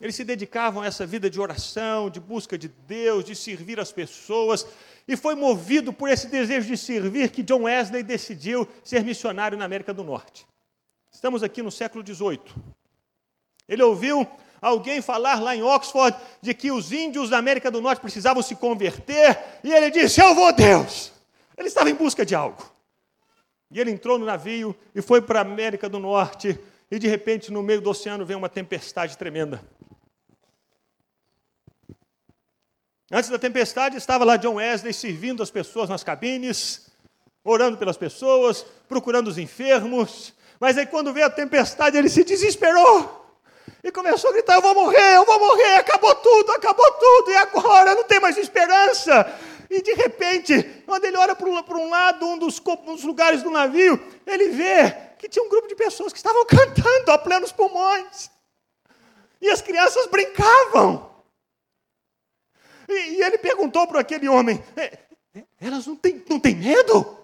[0.00, 3.92] Eles se dedicavam a essa vida de oração, de busca de Deus, de servir as
[3.92, 4.66] pessoas,
[5.06, 9.64] e foi movido por esse desejo de servir que John Wesley decidiu ser missionário na
[9.64, 10.46] América do Norte.
[11.12, 12.40] Estamos aqui no século XVIII.
[13.68, 14.26] Ele ouviu
[14.60, 18.56] alguém falar lá em Oxford de que os índios da América do Norte precisavam se
[18.56, 21.12] converter, e ele disse: Eu vou, Deus.
[21.56, 22.62] Ele estava em busca de algo.
[23.70, 26.58] E ele entrou no navio e foi para a América do Norte,
[26.90, 29.62] e de repente, no meio do oceano, veio uma tempestade tremenda.
[33.10, 36.90] Antes da tempestade, estava lá John Wesley servindo as pessoas nas cabines,
[37.44, 40.34] orando pelas pessoas, procurando os enfermos.
[40.58, 43.23] Mas aí, quando veio a tempestade, ele se desesperou
[43.84, 47.36] e começou a gritar: Eu vou morrer, eu vou morrer, acabou tudo, acabou tudo, e
[47.36, 49.26] agora não tem mais esperança.
[49.68, 53.50] E de repente, quando ele olha para um, lado, um dos, um dos lugares do
[53.50, 58.30] navio, ele vê que tinha um grupo de pessoas que estavam cantando a plenos pulmões.
[59.40, 61.12] E as crianças brincavam.
[62.88, 64.98] E, e ele perguntou para aquele homem: é,
[65.60, 67.18] Elas não têm, não têm medo?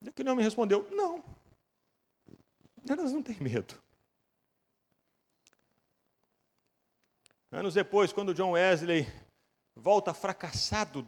[0.00, 1.22] E aquele homem respondeu: Não,
[2.88, 3.81] elas não têm medo.
[7.52, 9.06] Anos depois, quando John Wesley
[9.76, 11.06] volta fracassado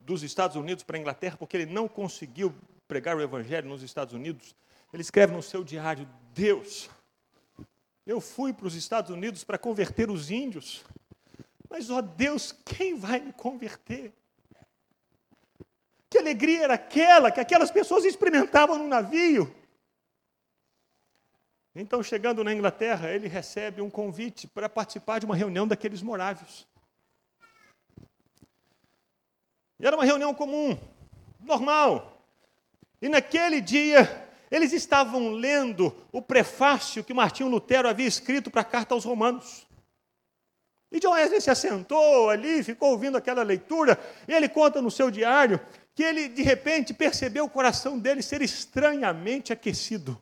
[0.00, 2.54] dos Estados Unidos para a Inglaterra, porque ele não conseguiu
[2.88, 4.56] pregar o Evangelho nos Estados Unidos,
[4.90, 6.88] ele escreve no seu diário: Deus,
[8.06, 10.82] eu fui para os Estados Unidos para converter os índios,
[11.68, 14.14] mas, ó Deus, quem vai me converter?
[16.08, 19.54] Que alegria era aquela que aquelas pessoas experimentavam no navio?
[21.78, 26.66] Então, chegando na Inglaterra, ele recebe um convite para participar de uma reunião daqueles morávios.
[29.78, 30.78] E era uma reunião comum,
[31.38, 32.18] normal.
[33.02, 38.64] E naquele dia, eles estavam lendo o prefácio que Martinho Lutero havia escrito para a
[38.64, 39.66] carta aos Romanos.
[40.90, 45.10] E John Wesley se assentou ali, ficou ouvindo aquela leitura, e ele conta no seu
[45.10, 45.60] diário
[45.94, 50.18] que ele, de repente, percebeu o coração dele ser estranhamente aquecido.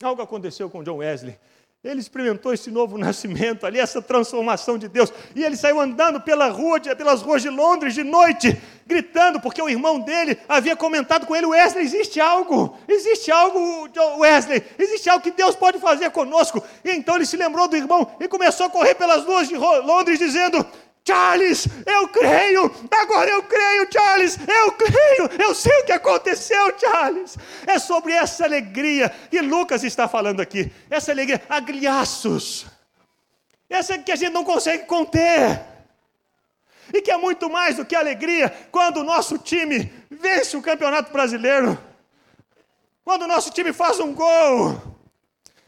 [0.00, 1.36] Algo aconteceu com John Wesley.
[1.82, 5.12] Ele experimentou esse novo nascimento ali, essa transformação de Deus.
[5.34, 9.68] E ele saiu andando pela rua, pelas ruas de Londres de noite, gritando, porque o
[9.68, 15.32] irmão dele havia comentado com ele: Wesley, existe algo, existe algo, Wesley, existe algo que
[15.32, 16.62] Deus pode fazer conosco.
[16.84, 20.20] E então ele se lembrou do irmão e começou a correr pelas ruas de Londres,
[20.20, 20.64] dizendo:
[21.08, 27.38] Charles, eu creio, agora eu creio, Charles, eu creio, eu sei o que aconteceu, Charles.
[27.66, 32.66] É sobre essa alegria que Lucas está falando aqui, essa alegria, agriaços,
[33.70, 35.58] essa que a gente não consegue conter,
[36.92, 41.10] e que é muito mais do que alegria quando o nosso time vence o campeonato
[41.10, 41.78] brasileiro,
[43.02, 44.76] quando o nosso time faz um gol.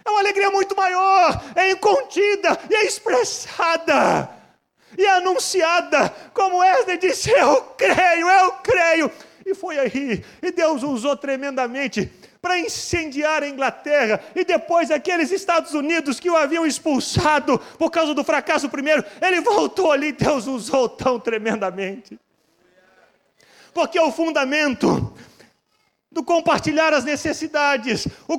[0.05, 4.40] É uma alegria muito maior, é incontida e é expressada
[4.97, 9.13] e anunciada, como Wesley disse: Eu creio, eu creio.
[9.45, 15.75] E foi aí, e Deus usou tremendamente para incendiar a Inglaterra e depois aqueles Estados
[15.75, 20.89] Unidos que o haviam expulsado por causa do fracasso primeiro, ele voltou ali, Deus usou
[20.89, 22.19] tão tremendamente.
[23.75, 25.15] Porque o fundamento
[26.11, 28.39] do compartilhar as necessidades, o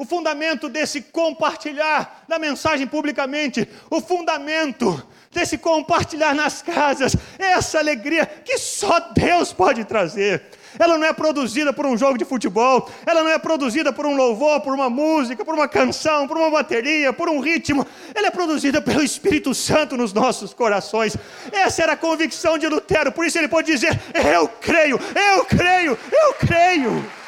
[0.00, 8.24] o fundamento desse compartilhar da mensagem publicamente, o fundamento desse compartilhar nas casas, essa alegria
[8.24, 10.42] que só Deus pode trazer.
[10.78, 14.16] Ela não é produzida por um jogo de futebol, ela não é produzida por um
[14.16, 17.86] louvor, por uma música, por uma canção, por uma bateria, por um ritmo.
[18.14, 21.14] Ela é produzida pelo Espírito Santo nos nossos corações.
[21.52, 24.98] Essa era a convicção de Lutero, por isso ele pode dizer: Eu creio,
[25.36, 27.19] eu creio, eu creio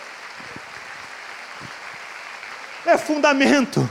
[2.87, 3.89] é fundamento.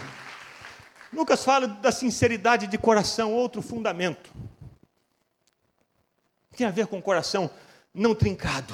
[1.13, 4.31] Lucas fala da sinceridade de coração, outro fundamento.
[6.55, 7.49] Tem a ver com o coração
[7.93, 8.73] não trincado,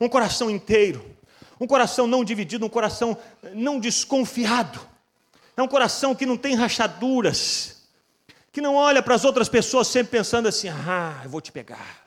[0.00, 1.14] um coração inteiro,
[1.60, 3.16] um coração não dividido, um coração
[3.52, 4.80] não desconfiado.
[5.56, 7.88] É um coração que não tem rachaduras,
[8.50, 12.04] que não olha para as outras pessoas sempre pensando assim: ah, eu vou te pegar.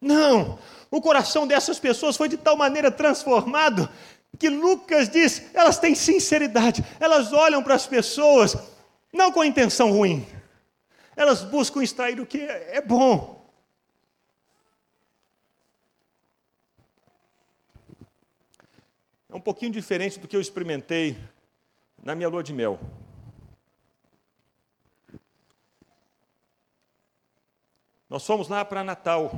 [0.00, 0.58] Não,
[0.90, 3.88] o coração dessas pessoas foi de tal maneira transformado
[4.38, 8.56] que Lucas diz, elas têm sinceridade, elas olham para as pessoas
[9.12, 10.26] não com intenção ruim,
[11.14, 13.42] elas buscam extrair o que é bom.
[19.28, 21.16] É um pouquinho diferente do que eu experimentei
[22.02, 22.78] na minha lua de mel.
[28.10, 29.32] Nós fomos lá para Natal,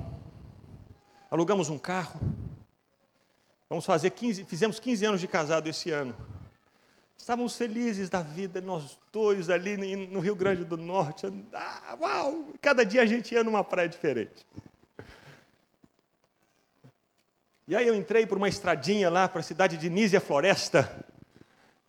[1.30, 2.18] alugamos um carro,
[3.69, 6.15] vamos fazer 15, fizemos 15 anos de casado esse ano.
[7.17, 11.27] Estávamos felizes da vida, nós dois ali no Rio Grande do Norte.
[11.53, 12.49] Ah, uau!
[12.61, 14.47] Cada dia a gente ia numa praia diferente.
[17.67, 21.07] E aí eu entrei por uma estradinha lá para a cidade de Nízia Floresta.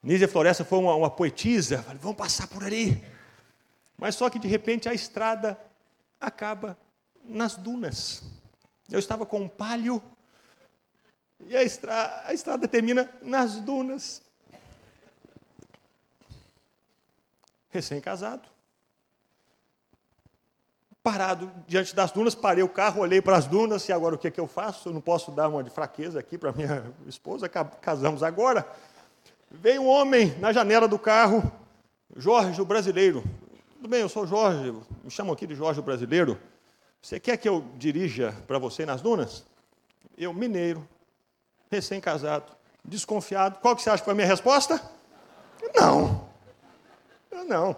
[0.02, 1.84] Nízia Floresta foi uma, uma poetisa.
[1.84, 3.04] Falei, vamos passar por ali.
[3.98, 5.60] Mas só que de repente a estrada
[6.18, 6.78] acaba
[7.26, 8.24] nas dunas.
[8.90, 10.02] Eu estava com um palio
[11.40, 14.22] e a, estra a estrada termina nas dunas.
[17.70, 18.56] Recém-casado
[21.06, 24.28] parado diante das dunas, parei o carro, olhei para as dunas, e agora o que,
[24.28, 24.90] é que eu faço?
[24.90, 28.68] Eu não posso dar uma de fraqueza aqui para minha esposa, casamos agora.
[29.52, 31.44] Veio um homem na janela do carro,
[32.16, 33.24] Jorge, o brasileiro.
[33.76, 34.74] Tudo bem, eu sou Jorge,
[35.04, 36.40] me chamam aqui de Jorge, o brasileiro.
[37.00, 39.46] Você quer que eu dirija para você nas dunas?
[40.18, 40.88] Eu, mineiro,
[41.72, 42.52] recém-casado,
[42.84, 43.60] desconfiado.
[43.60, 44.82] Qual que você acha que foi a minha resposta?
[45.76, 46.28] Não.
[47.48, 47.76] Não.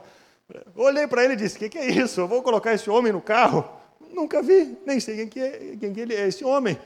[0.75, 2.21] Olhei para ele e disse: O que, que, é isso?
[2.21, 3.67] Eu vou colocar esse homem no carro?
[4.11, 6.79] Nunca vi, nem sei quem que é, quem que ele é esse homem.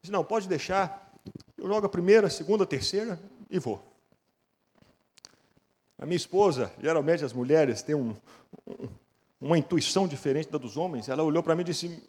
[0.00, 1.12] Disse: Não, pode deixar.
[1.56, 3.18] Eu jogo a primeira, a segunda, a terceira
[3.50, 3.82] e vou.
[5.98, 8.14] A minha esposa, geralmente as mulheres têm um,
[8.66, 8.88] um,
[9.40, 11.08] uma intuição diferente da dos homens.
[11.08, 12.00] Ela olhou para mim e disse: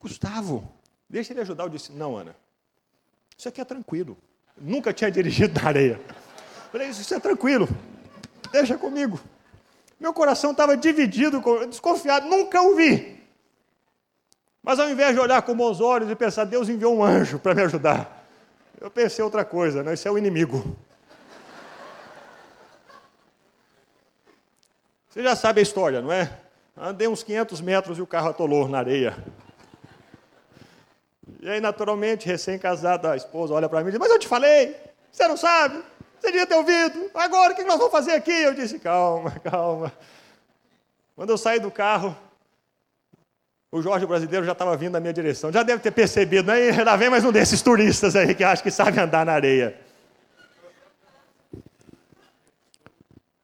[0.00, 0.68] Gustavo,
[1.08, 1.64] deixa ele ajudar.
[1.64, 2.34] Eu disse: Não, Ana,
[3.36, 4.16] isso aqui é tranquilo.
[4.56, 6.00] Nunca tinha dirigido na areia.
[6.70, 7.68] Falei: Isso é tranquilo,
[8.50, 9.20] deixa comigo.
[9.98, 13.22] Meu coração estava dividido, desconfiado, nunca o vi.
[14.62, 17.54] Mas ao invés de olhar com bons olhos e pensar, Deus enviou um anjo para
[17.54, 18.26] me ajudar,
[18.80, 19.94] eu pensei outra coisa, né?
[19.94, 20.76] Esse é o inimigo.
[25.08, 26.38] Você já sabe a história, não é?
[26.76, 29.16] Andei uns 500 metros e o carro atolou na areia.
[31.40, 34.76] E aí, naturalmente, recém-casada, a esposa olha para mim e diz: Mas eu te falei,
[35.10, 35.82] você não sabe?
[36.20, 37.10] Você devia ter ouvido.
[37.14, 38.30] Agora, o que nós vamos fazer aqui?
[38.30, 39.92] Eu disse, calma, calma.
[41.16, 42.16] Quando eu saí do carro,
[43.72, 45.50] o Jorge brasileiro já estava vindo na minha direção.
[45.52, 46.70] Já deve ter percebido, né?
[46.84, 49.78] lá vem mais um desses turistas aí que acha que sabe andar na areia.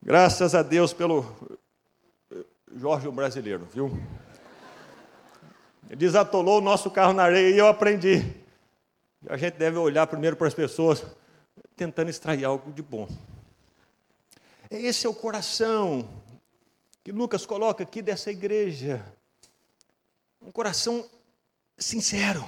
[0.01, 1.27] Graças a Deus pelo
[2.77, 3.91] Jorge brasileiro, viu?
[5.97, 8.23] Desatolou o nosso carro na areia e eu aprendi.
[9.29, 11.05] A gente deve olhar primeiro para as pessoas
[11.77, 13.09] tentando extrair algo de bom.
[14.71, 16.09] Esse é o coração
[17.03, 19.03] que Lucas coloca aqui dessa igreja.
[20.43, 21.09] Um coração
[21.77, 22.45] sincero.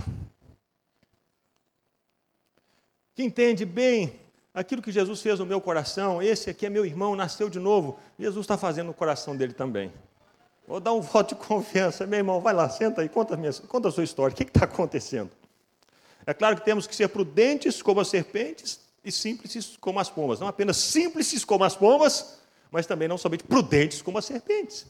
[3.15, 4.21] Que entende bem
[4.53, 6.23] aquilo que Jesus fez no meu coração.
[6.23, 7.99] Esse aqui é meu irmão, nasceu de novo.
[8.19, 9.91] Jesus está fazendo no coração dele também.
[10.71, 12.07] Vou dar um voto de confiança.
[12.07, 14.33] Meu irmão, vai lá, senta aí, conta a, minha, conta a sua história.
[14.33, 15.33] O que está acontecendo?
[16.25, 20.39] É claro que temos que ser prudentes como as serpentes e simples como as pombas.
[20.39, 22.39] Não apenas simples como as pombas,
[22.71, 24.87] mas também não somente prudentes como as serpentes.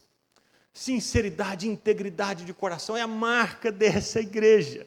[0.71, 4.87] Sinceridade e integridade de coração é a marca dessa igreja,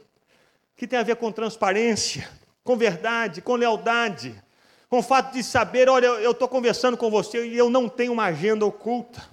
[0.78, 2.30] que tem a ver com transparência,
[2.64, 4.40] com verdade, com lealdade,
[4.88, 8.14] com o fato de saber: olha, eu estou conversando com você e eu não tenho
[8.14, 9.28] uma agenda oculta,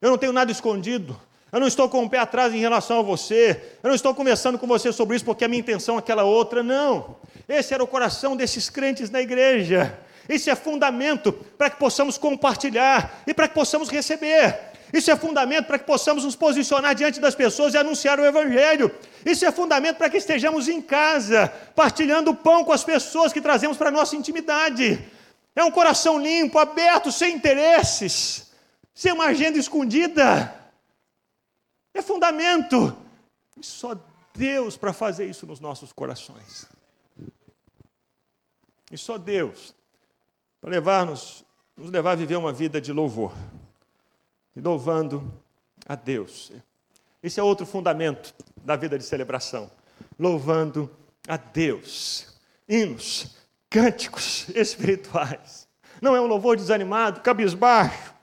[0.00, 1.18] eu não tenho nada escondido,
[1.52, 3.58] eu não estou com o pé atrás em relação a você.
[3.82, 6.62] Eu não estou conversando com você sobre isso porque a minha intenção é aquela outra.
[6.62, 7.16] Não.
[7.48, 9.98] Esse era o coração desses crentes na igreja.
[10.28, 14.58] Isso é fundamento para que possamos compartilhar e para que possamos receber.
[14.92, 18.90] Isso é fundamento para que possamos nos posicionar diante das pessoas e anunciar o Evangelho.
[19.24, 23.40] Isso é fundamento para que estejamos em casa, partilhando o pão com as pessoas que
[23.40, 24.98] trazemos para a nossa intimidade.
[25.54, 28.50] É um coração limpo, aberto, sem interesses,
[28.96, 30.72] sem uma agenda escondida.
[31.92, 32.96] É fundamento.
[33.56, 33.94] E só
[34.34, 36.66] Deus para fazer isso nos nossos corações.
[38.90, 39.74] E só Deus
[40.60, 41.44] para levar-nos
[41.76, 43.34] nos levar a viver uma vida de louvor,
[44.54, 45.30] e louvando
[45.86, 46.50] a Deus.
[47.22, 48.34] Esse é outro fundamento
[48.64, 49.70] da vida de celebração.
[50.18, 50.90] Louvando
[51.28, 52.34] a Deus.
[52.66, 53.36] Hinos,
[53.68, 55.68] cânticos espirituais.
[56.00, 58.15] Não é um louvor desanimado, cabisbaixo,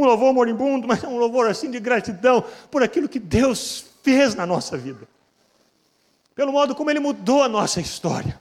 [0.00, 4.34] um louvor moribundo, mas é um louvor assim de gratidão por aquilo que Deus fez
[4.34, 5.08] na nossa vida.
[6.34, 8.38] Pelo modo como Ele mudou a nossa história.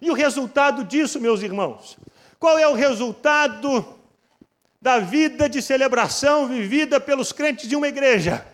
[0.00, 1.96] E o resultado disso, meus irmãos?
[2.38, 3.84] Qual é o resultado
[4.80, 8.46] da vida de celebração vivida pelos crentes de uma igreja?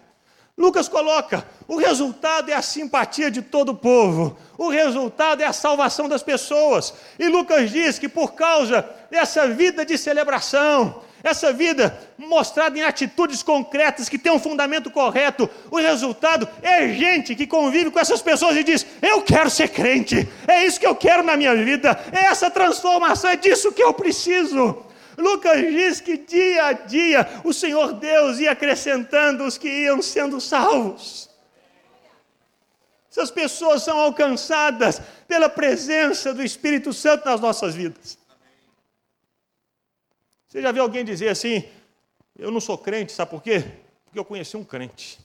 [0.56, 5.52] Lucas coloca: o resultado é a simpatia de todo o povo, o resultado é a
[5.52, 6.94] salvação das pessoas.
[7.18, 13.42] E Lucas diz que por causa dessa vida de celebração, essa vida mostrada em atitudes
[13.42, 18.56] concretas que tem um fundamento correto, o resultado é gente que convive com essas pessoas
[18.56, 22.26] e diz: Eu quero ser crente, é isso que eu quero na minha vida, é
[22.26, 24.84] essa transformação, é disso que eu preciso.
[25.18, 30.40] Lucas diz que dia a dia o Senhor Deus ia acrescentando os que iam sendo
[30.40, 31.28] salvos.
[33.10, 38.19] Essas pessoas são alcançadas pela presença do Espírito Santo nas nossas vidas.
[40.50, 41.64] Você já viu alguém dizer assim:
[42.36, 43.64] Eu não sou crente, sabe por quê?
[44.04, 45.20] Porque eu conheci um crente.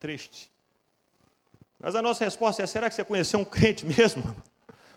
[0.00, 0.50] Triste.
[1.78, 4.22] Mas a nossa resposta é: será que você conheceu um crente mesmo?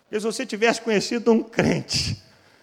[0.02, 2.20] Porque se você tivesse conhecido um crente,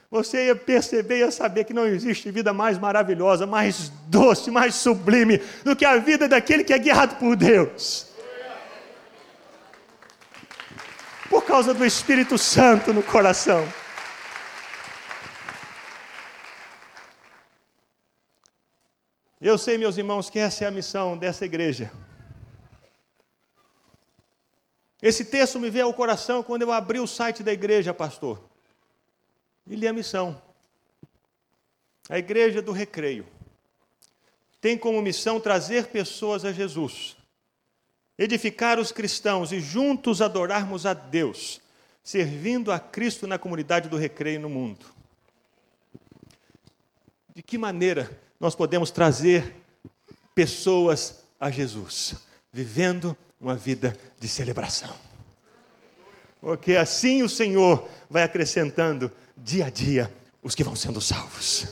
[0.09, 5.37] você ia perceber ia saber que não existe vida mais maravilhosa, mais doce, mais sublime
[5.63, 8.07] do que a vida daquele que é guiado por Deus.
[11.29, 13.65] Por causa do Espírito Santo no coração.
[19.41, 21.91] Eu sei, meus irmãos, que essa é a missão dessa igreja.
[25.01, 28.51] Esse texto me veio ao coração quando eu abri o site da igreja, pastor
[29.67, 30.41] e lhe a missão.
[32.09, 33.25] A igreja do recreio
[34.59, 37.15] tem como missão trazer pessoas a Jesus,
[38.17, 41.61] edificar os cristãos e juntos adorarmos a Deus,
[42.03, 44.85] servindo a Cristo na comunidade do recreio no mundo.
[47.33, 49.55] De que maneira nós podemos trazer
[50.33, 52.15] pessoas a Jesus?
[52.51, 54.95] Vivendo uma vida de celebração.
[56.41, 60.11] Porque assim o Senhor vai acrescentando dia a dia
[60.41, 61.67] os que vão sendo salvos.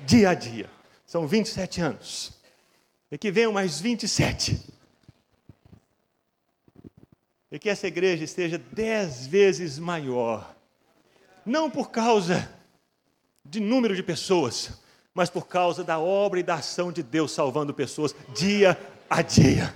[0.00, 0.68] Dia a dia.
[1.06, 2.32] São 27 anos.
[3.08, 4.60] E que venham mais 27.
[7.52, 10.56] E que essa igreja esteja dez vezes maior.
[11.46, 12.50] Não por causa
[13.44, 14.82] de número de pessoas,
[15.14, 19.72] mas por causa da obra e da ação de Deus salvando pessoas dia a dia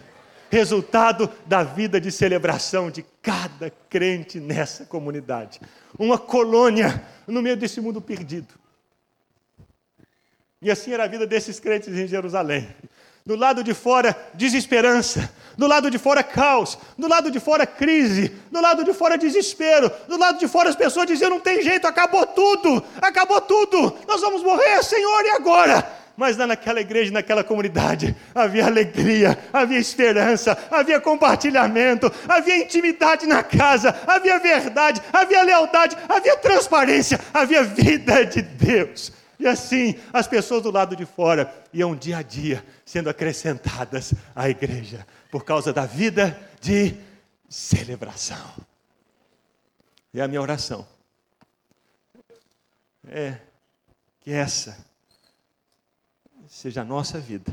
[0.51, 5.61] resultado da vida de celebração de cada crente nessa comunidade.
[5.99, 8.55] Uma colônia no meio desse mundo perdido.
[10.61, 12.69] E assim era a vida desses crentes em Jerusalém.
[13.25, 15.31] Do lado de fora, desesperança.
[15.57, 16.79] Do lado de fora, caos.
[16.97, 18.33] Do lado de fora, crise.
[18.51, 19.91] Do lado de fora, desespero.
[20.07, 22.83] Do lado de fora, as pessoas diziam: não tem jeito, acabou tudo.
[23.03, 23.97] Acabou tudo.
[24.07, 25.99] Nós vamos morrer, Senhor, e agora?
[26.19, 33.41] mas lá naquela igreja, naquela comunidade, havia alegria, havia esperança, havia compartilhamento, havia intimidade na
[33.41, 39.13] casa, havia verdade, havia lealdade, havia transparência, havia vida de Deus.
[39.39, 44.49] E assim, as pessoas do lado de fora iam dia a dia sendo acrescentadas à
[44.49, 46.95] igreja, por causa da vida de
[47.49, 48.55] celebração.
[50.13, 50.87] E a minha oração
[53.07, 53.39] é
[54.21, 54.77] que essa
[56.49, 57.53] seja a nossa vida.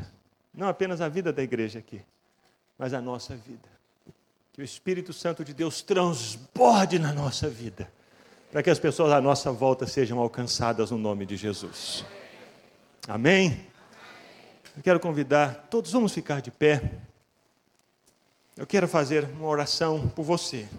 [0.53, 2.01] Não apenas a vida da igreja aqui,
[2.77, 3.69] mas a nossa vida.
[4.53, 7.91] Que o Espírito Santo de Deus transborde na nossa vida,
[8.55, 12.05] para que as pessoas à nossa volta sejam alcançadas no nome de Jesus.
[13.05, 13.67] Amém?
[14.77, 16.81] Eu quero convidar, todos vamos ficar de pé.
[18.55, 20.69] Eu quero fazer uma oração por você.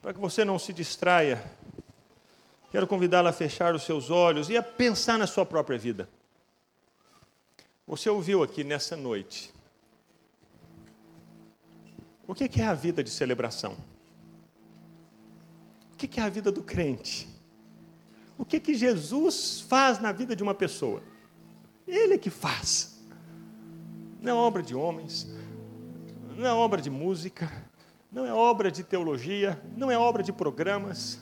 [0.00, 1.42] Para que você não se distraia
[2.70, 6.08] Quero convidá-la a fechar os seus olhos e a pensar na sua própria vida.
[7.88, 9.52] Você ouviu aqui nessa noite.
[12.30, 13.76] O que é a vida de celebração?
[15.92, 17.28] O que é a vida do crente?
[18.38, 21.02] O que que Jesus faz na vida de uma pessoa?
[21.86, 23.00] Ele é que faz.
[24.20, 25.26] Não é obra de homens,
[26.36, 27.50] não é obra de música,
[28.12, 31.18] não é obra de teologia, não é obra de programas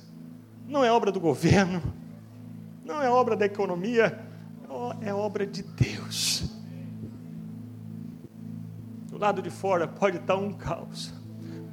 [0.68, 1.82] não é obra do governo,
[2.84, 4.20] não é obra da economia,
[5.00, 6.57] é obra de Deus.
[9.18, 11.12] Do lado de fora pode estar um caos,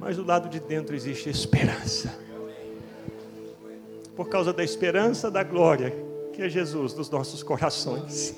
[0.00, 2.12] mas do lado de dentro existe esperança.
[4.16, 5.94] por causa da esperança da glória,
[6.32, 8.34] que é Jesus dos nossos corações.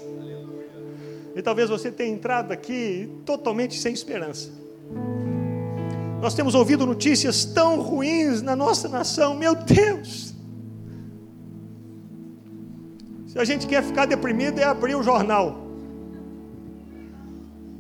[1.35, 4.51] E talvez você tenha entrado aqui totalmente sem esperança.
[6.21, 10.35] Nós temos ouvido notícias tão ruins na nossa nação, meu Deus.
[13.27, 15.68] Se a gente quer ficar deprimido, é abrir o jornal.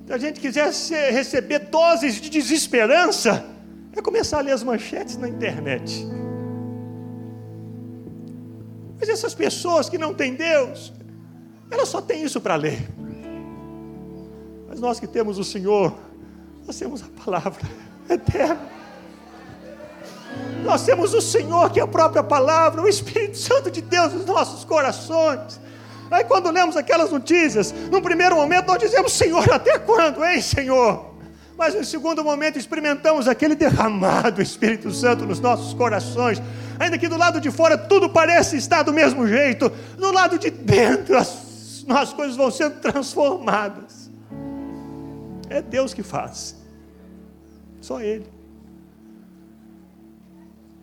[0.08, 0.72] Se a gente quiser
[1.12, 3.44] receber doses de desesperança,
[3.94, 6.08] é começar a ler as manchetes na internet.
[8.98, 10.94] Mas essas pessoas que não têm Deus,
[11.70, 12.88] elas só têm isso para ler.
[14.66, 15.94] Mas nós que temos o Senhor,
[16.66, 17.68] nós temos a palavra
[18.08, 18.66] eterna.
[20.64, 24.24] Nós temos o Senhor, que é a própria palavra, o Espírito Santo de Deus nos
[24.24, 25.60] nossos corações.
[26.10, 31.14] Aí quando lemos aquelas notícias, no primeiro momento nós dizemos, Senhor, até quando, hein, Senhor?
[31.56, 36.40] Mas no segundo momento experimentamos aquele derramado Espírito Santo nos nossos corações.
[36.78, 40.50] Ainda que do lado de fora tudo parece estar do mesmo jeito, do lado de
[40.50, 44.08] dentro as, as coisas vão sendo transformadas.
[45.50, 46.54] É Deus que faz.
[47.80, 48.26] Só Ele.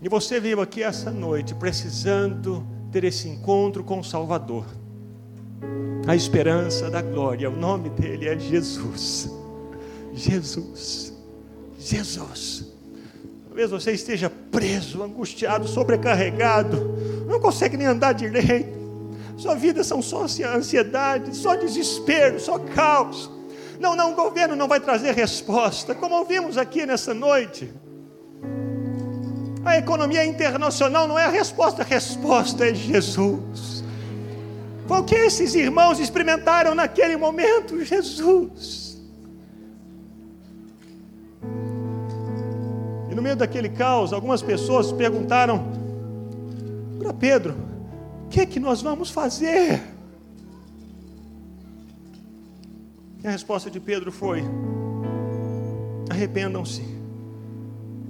[0.01, 4.65] E você veio aqui essa noite precisando ter esse encontro com o Salvador.
[6.08, 9.30] A esperança da glória, o nome dele é Jesus.
[10.14, 11.14] Jesus.
[11.80, 12.66] Jesus.
[13.47, 16.95] Talvez você esteja preso, angustiado, sobrecarregado,
[17.28, 18.76] não consegue nem andar direito.
[19.38, 23.30] Sua vida são só ansiedade, só desespero, só caos.
[23.80, 27.72] Não, não, o governo não vai trazer resposta, como ouvimos aqui nessa noite.
[29.66, 33.74] A economia internacional não é a resposta, a resposta é Jesus.
[34.88, 39.01] Foi o que esses irmãos experimentaram naquele momento, Jesus.
[43.09, 45.65] E no meio daquele caos, algumas pessoas perguntaram
[46.99, 47.55] para Pedro:
[48.25, 49.81] o que é que nós vamos fazer?
[53.23, 54.43] E a resposta de Pedro foi:
[56.11, 56.83] arrependam-se.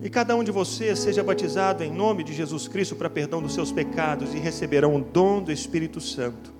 [0.03, 3.53] E cada um de vocês seja batizado em nome de Jesus Cristo para perdão dos
[3.53, 6.54] seus pecados e receberão o dom do Espírito Santo.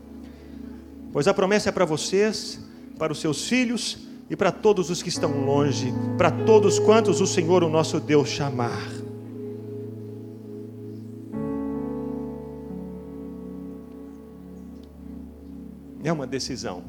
[1.16, 2.60] Pois a promessa é para vocês,
[3.00, 4.00] para os seus filhos
[4.30, 8.28] e para todos os que estão longe, para todos quantos o Senhor, o nosso Deus,
[8.28, 8.86] chamar.
[16.04, 16.84] É uma decisão.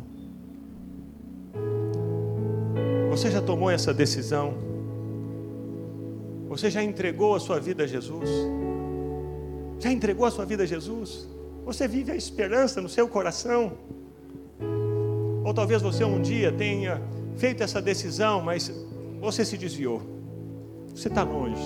[3.10, 4.54] Você já tomou essa decisão?
[6.48, 8.28] Você já entregou a sua vida a Jesus?
[9.78, 11.28] Já entregou a sua vida a Jesus?
[11.64, 13.78] Você vive a esperança no seu coração?
[15.46, 17.00] Ou talvez você um dia tenha
[17.36, 18.68] feito essa decisão, mas
[19.20, 20.02] você se desviou.
[20.92, 21.62] Você está longe,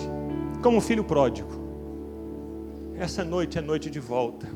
[0.62, 1.48] como um filho pródigo.
[2.98, 4.46] Essa noite é noite de volta.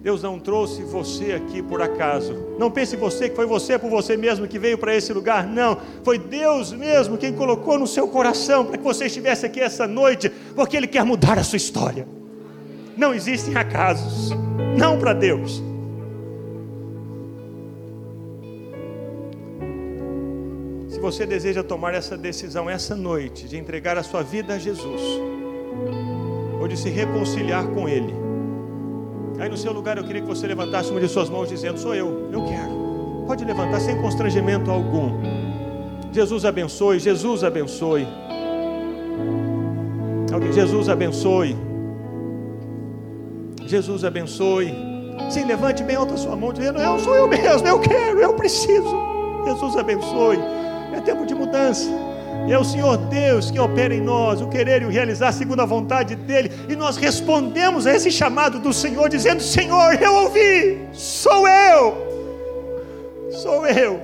[0.00, 2.56] Deus não trouxe você aqui por acaso.
[2.58, 5.46] Não pense você que foi você por você mesmo que veio para esse lugar.
[5.46, 9.86] Não, foi Deus mesmo quem colocou no seu coração para que você estivesse aqui essa
[9.86, 12.08] noite, porque Ele quer mudar a sua história.
[12.96, 14.30] Não existem acasos,
[14.74, 15.73] não para Deus.
[21.04, 25.02] Você deseja tomar essa decisão essa noite de entregar a sua vida a Jesus,
[26.60, 28.24] ou de se reconciliar com Ele,
[29.38, 31.94] Aí no seu lugar eu queria que você levantasse uma de suas mãos dizendo: Sou
[31.94, 33.24] eu, eu quero.
[33.26, 35.10] Pode levantar sem constrangimento algum.
[36.12, 38.06] Jesus abençoe, Jesus abençoe.
[40.32, 41.56] Alguém, Jesus abençoe.
[43.66, 44.72] Jesus abençoe.
[45.30, 48.96] Sim, levante bem alta sua mão, dizendo: Eu sou eu mesmo, eu quero, eu preciso.
[49.44, 50.38] Jesus abençoe.
[50.94, 51.90] É tempo de mudança.
[52.46, 55.60] E é o Senhor Deus que opera em nós o querer e o realizar segundo
[55.60, 56.50] a vontade dEle.
[56.68, 61.96] E nós respondemos a esse chamado do Senhor, dizendo: Senhor, eu ouvi, sou eu,
[63.30, 64.00] sou eu.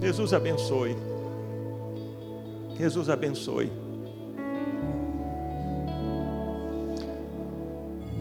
[0.00, 0.96] Jesus abençoe.
[2.78, 3.70] Jesus abençoe.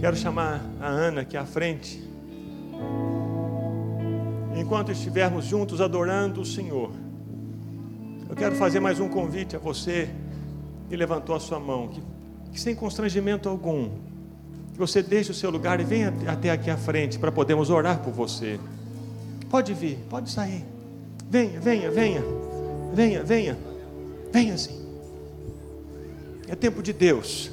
[0.02, 2.09] Quero chamar a Ana aqui à frente
[4.60, 6.92] enquanto estivermos juntos adorando o Senhor,
[8.30, 10.10] eu quero fazer mais um convite a você
[10.90, 12.04] que levantou a sua mão, que,
[12.52, 13.90] que sem constrangimento algum,
[14.74, 18.00] que você deixe o seu lugar e venha até aqui à frente para podermos orar
[18.00, 18.60] por você.
[19.50, 20.66] Pode vir, pode sair.
[21.30, 22.24] Venha, venha, venha,
[22.94, 23.58] venha, venha,
[24.32, 24.86] venha sim.
[26.48, 27.52] É tempo de Deus.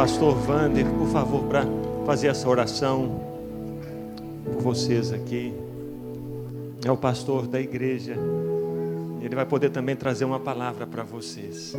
[0.00, 1.62] pastor Vander, por favor, para
[2.06, 3.20] fazer essa oração
[4.46, 5.52] por vocês aqui.
[6.82, 8.16] É o pastor da igreja.
[9.20, 11.76] Ele vai poder também trazer uma palavra para vocês.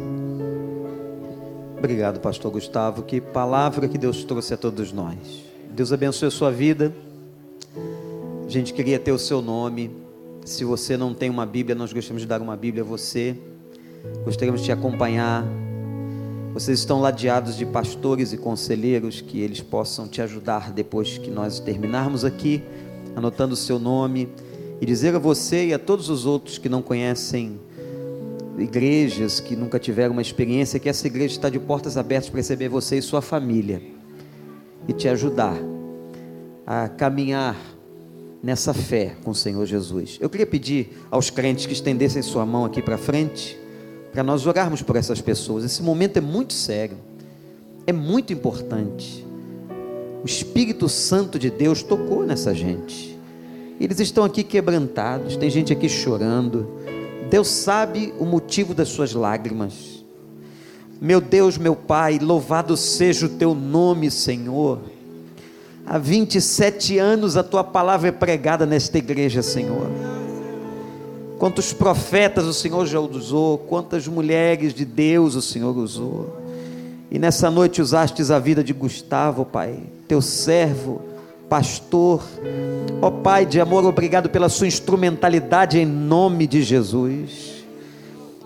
[1.75, 3.01] Obrigado, pastor Gustavo.
[3.01, 5.43] Que palavra que Deus trouxe a todos nós.
[5.71, 6.93] Deus abençoe a sua vida.
[8.45, 9.89] A gente queria ter o seu nome.
[10.45, 13.35] Se você não tem uma Bíblia, nós gostaríamos de dar uma Bíblia a você.
[14.23, 15.43] Gostaríamos de te acompanhar
[16.53, 21.61] vocês estão ladeados de pastores e conselheiros que eles possam te ajudar depois que nós
[21.61, 22.61] terminarmos aqui,
[23.15, 24.27] anotando o seu nome
[24.81, 27.57] e dizer a você e a todos os outros que não conhecem
[28.57, 32.67] igrejas que nunca tiveram uma experiência, que essa igreja está de portas abertas para receber
[32.67, 33.81] você e sua família
[34.87, 35.55] e te ajudar
[36.67, 37.55] a caminhar
[38.43, 40.17] nessa fé com o Senhor Jesus.
[40.19, 43.57] Eu queria pedir aos crentes que estendessem sua mão aqui para frente,
[44.11, 45.63] para nós orarmos por essas pessoas.
[45.63, 46.97] Esse momento é muito sério,
[47.87, 49.25] é muito importante.
[50.23, 53.17] O Espírito Santo de Deus tocou nessa gente.
[53.79, 56.81] Eles estão aqui quebrantados, tem gente aqui chorando
[57.31, 60.03] Deus sabe o motivo das suas lágrimas.
[60.99, 64.79] Meu Deus, meu Pai, louvado seja o teu nome, Senhor.
[65.85, 69.89] Há 27 anos a tua palavra é pregada nesta igreja, Senhor.
[71.41, 76.37] Quantos profetas o Senhor já usou, quantas mulheres de Deus o Senhor usou.
[77.09, 81.01] E nessa noite usastes a vida de Gustavo, Pai, teu servo
[81.49, 82.21] pastor.
[83.01, 87.65] Ó oh, Pai de amor, obrigado pela sua instrumentalidade em nome de Jesus.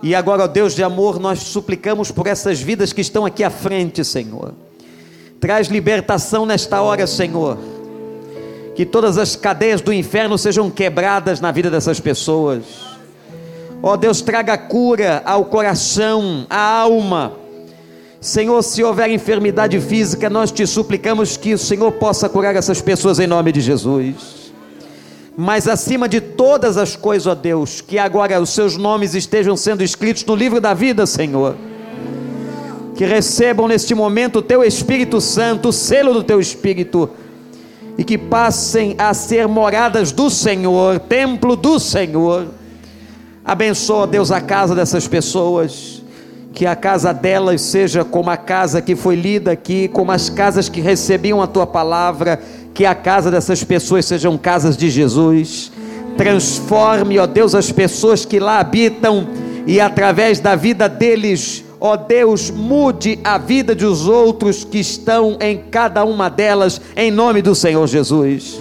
[0.02, 3.50] E agora, ó Deus de amor, nós suplicamos por essas vidas que estão aqui à
[3.50, 4.54] frente, Senhor.
[5.38, 7.58] Traz libertação nesta hora, Senhor.
[8.76, 12.62] Que todas as cadeias do inferno sejam quebradas na vida dessas pessoas.
[13.82, 17.46] Ó Deus, traga cura ao coração, à alma
[18.26, 23.20] Senhor, se houver enfermidade física, nós te suplicamos que o Senhor possa curar essas pessoas
[23.20, 24.52] em nome de Jesus.
[25.36, 29.84] Mas acima de todas as coisas, ó Deus, que agora os seus nomes estejam sendo
[29.84, 31.54] escritos no livro da vida, Senhor.
[32.96, 37.08] Que recebam neste momento o teu Espírito Santo, o selo do teu Espírito,
[37.98, 42.48] e que passem a ser moradas do Senhor, templo do Senhor.
[43.44, 45.96] Abençoa, Deus, a casa dessas pessoas
[46.56, 50.70] que a casa delas seja como a casa que foi lida aqui, como as casas
[50.70, 52.40] que recebiam a tua palavra,
[52.72, 55.70] que a casa dessas pessoas sejam casas de Jesus.
[56.16, 59.28] Transforme, ó Deus, as pessoas que lá habitam
[59.66, 65.58] e através da vida deles, ó Deus, mude a vida dos outros que estão em
[65.70, 68.60] cada uma delas, em nome do Senhor Jesus.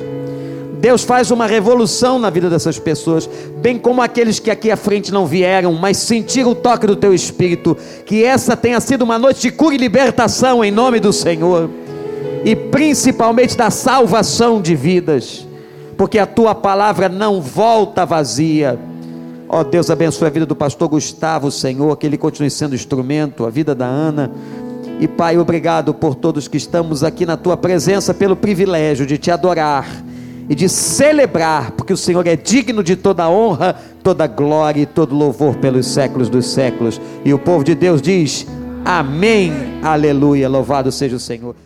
[0.85, 5.11] Deus faz uma revolução na vida dessas pessoas, bem como aqueles que aqui à frente
[5.11, 7.75] não vieram, mas sentiram o toque do teu espírito.
[8.05, 11.71] Que essa tenha sido uma noite de cura e libertação em nome do Senhor,
[12.43, 15.47] e principalmente da salvação de vidas,
[15.97, 18.77] porque a tua palavra não volta vazia.
[19.47, 23.45] Ó oh, Deus, abençoe a vida do pastor Gustavo, Senhor, que ele continue sendo instrumento,
[23.45, 24.31] a vida da Ana.
[24.99, 29.29] E Pai, obrigado por todos que estamos aqui na tua presença, pelo privilégio de te
[29.29, 29.87] adorar
[30.47, 35.15] e de celebrar, porque o Senhor é digno de toda honra, toda glória e todo
[35.15, 36.99] louvor pelos séculos dos séculos.
[37.23, 38.47] E o povo de Deus diz:
[38.83, 39.51] Amém,
[39.83, 41.64] aleluia, louvado seja o Senhor.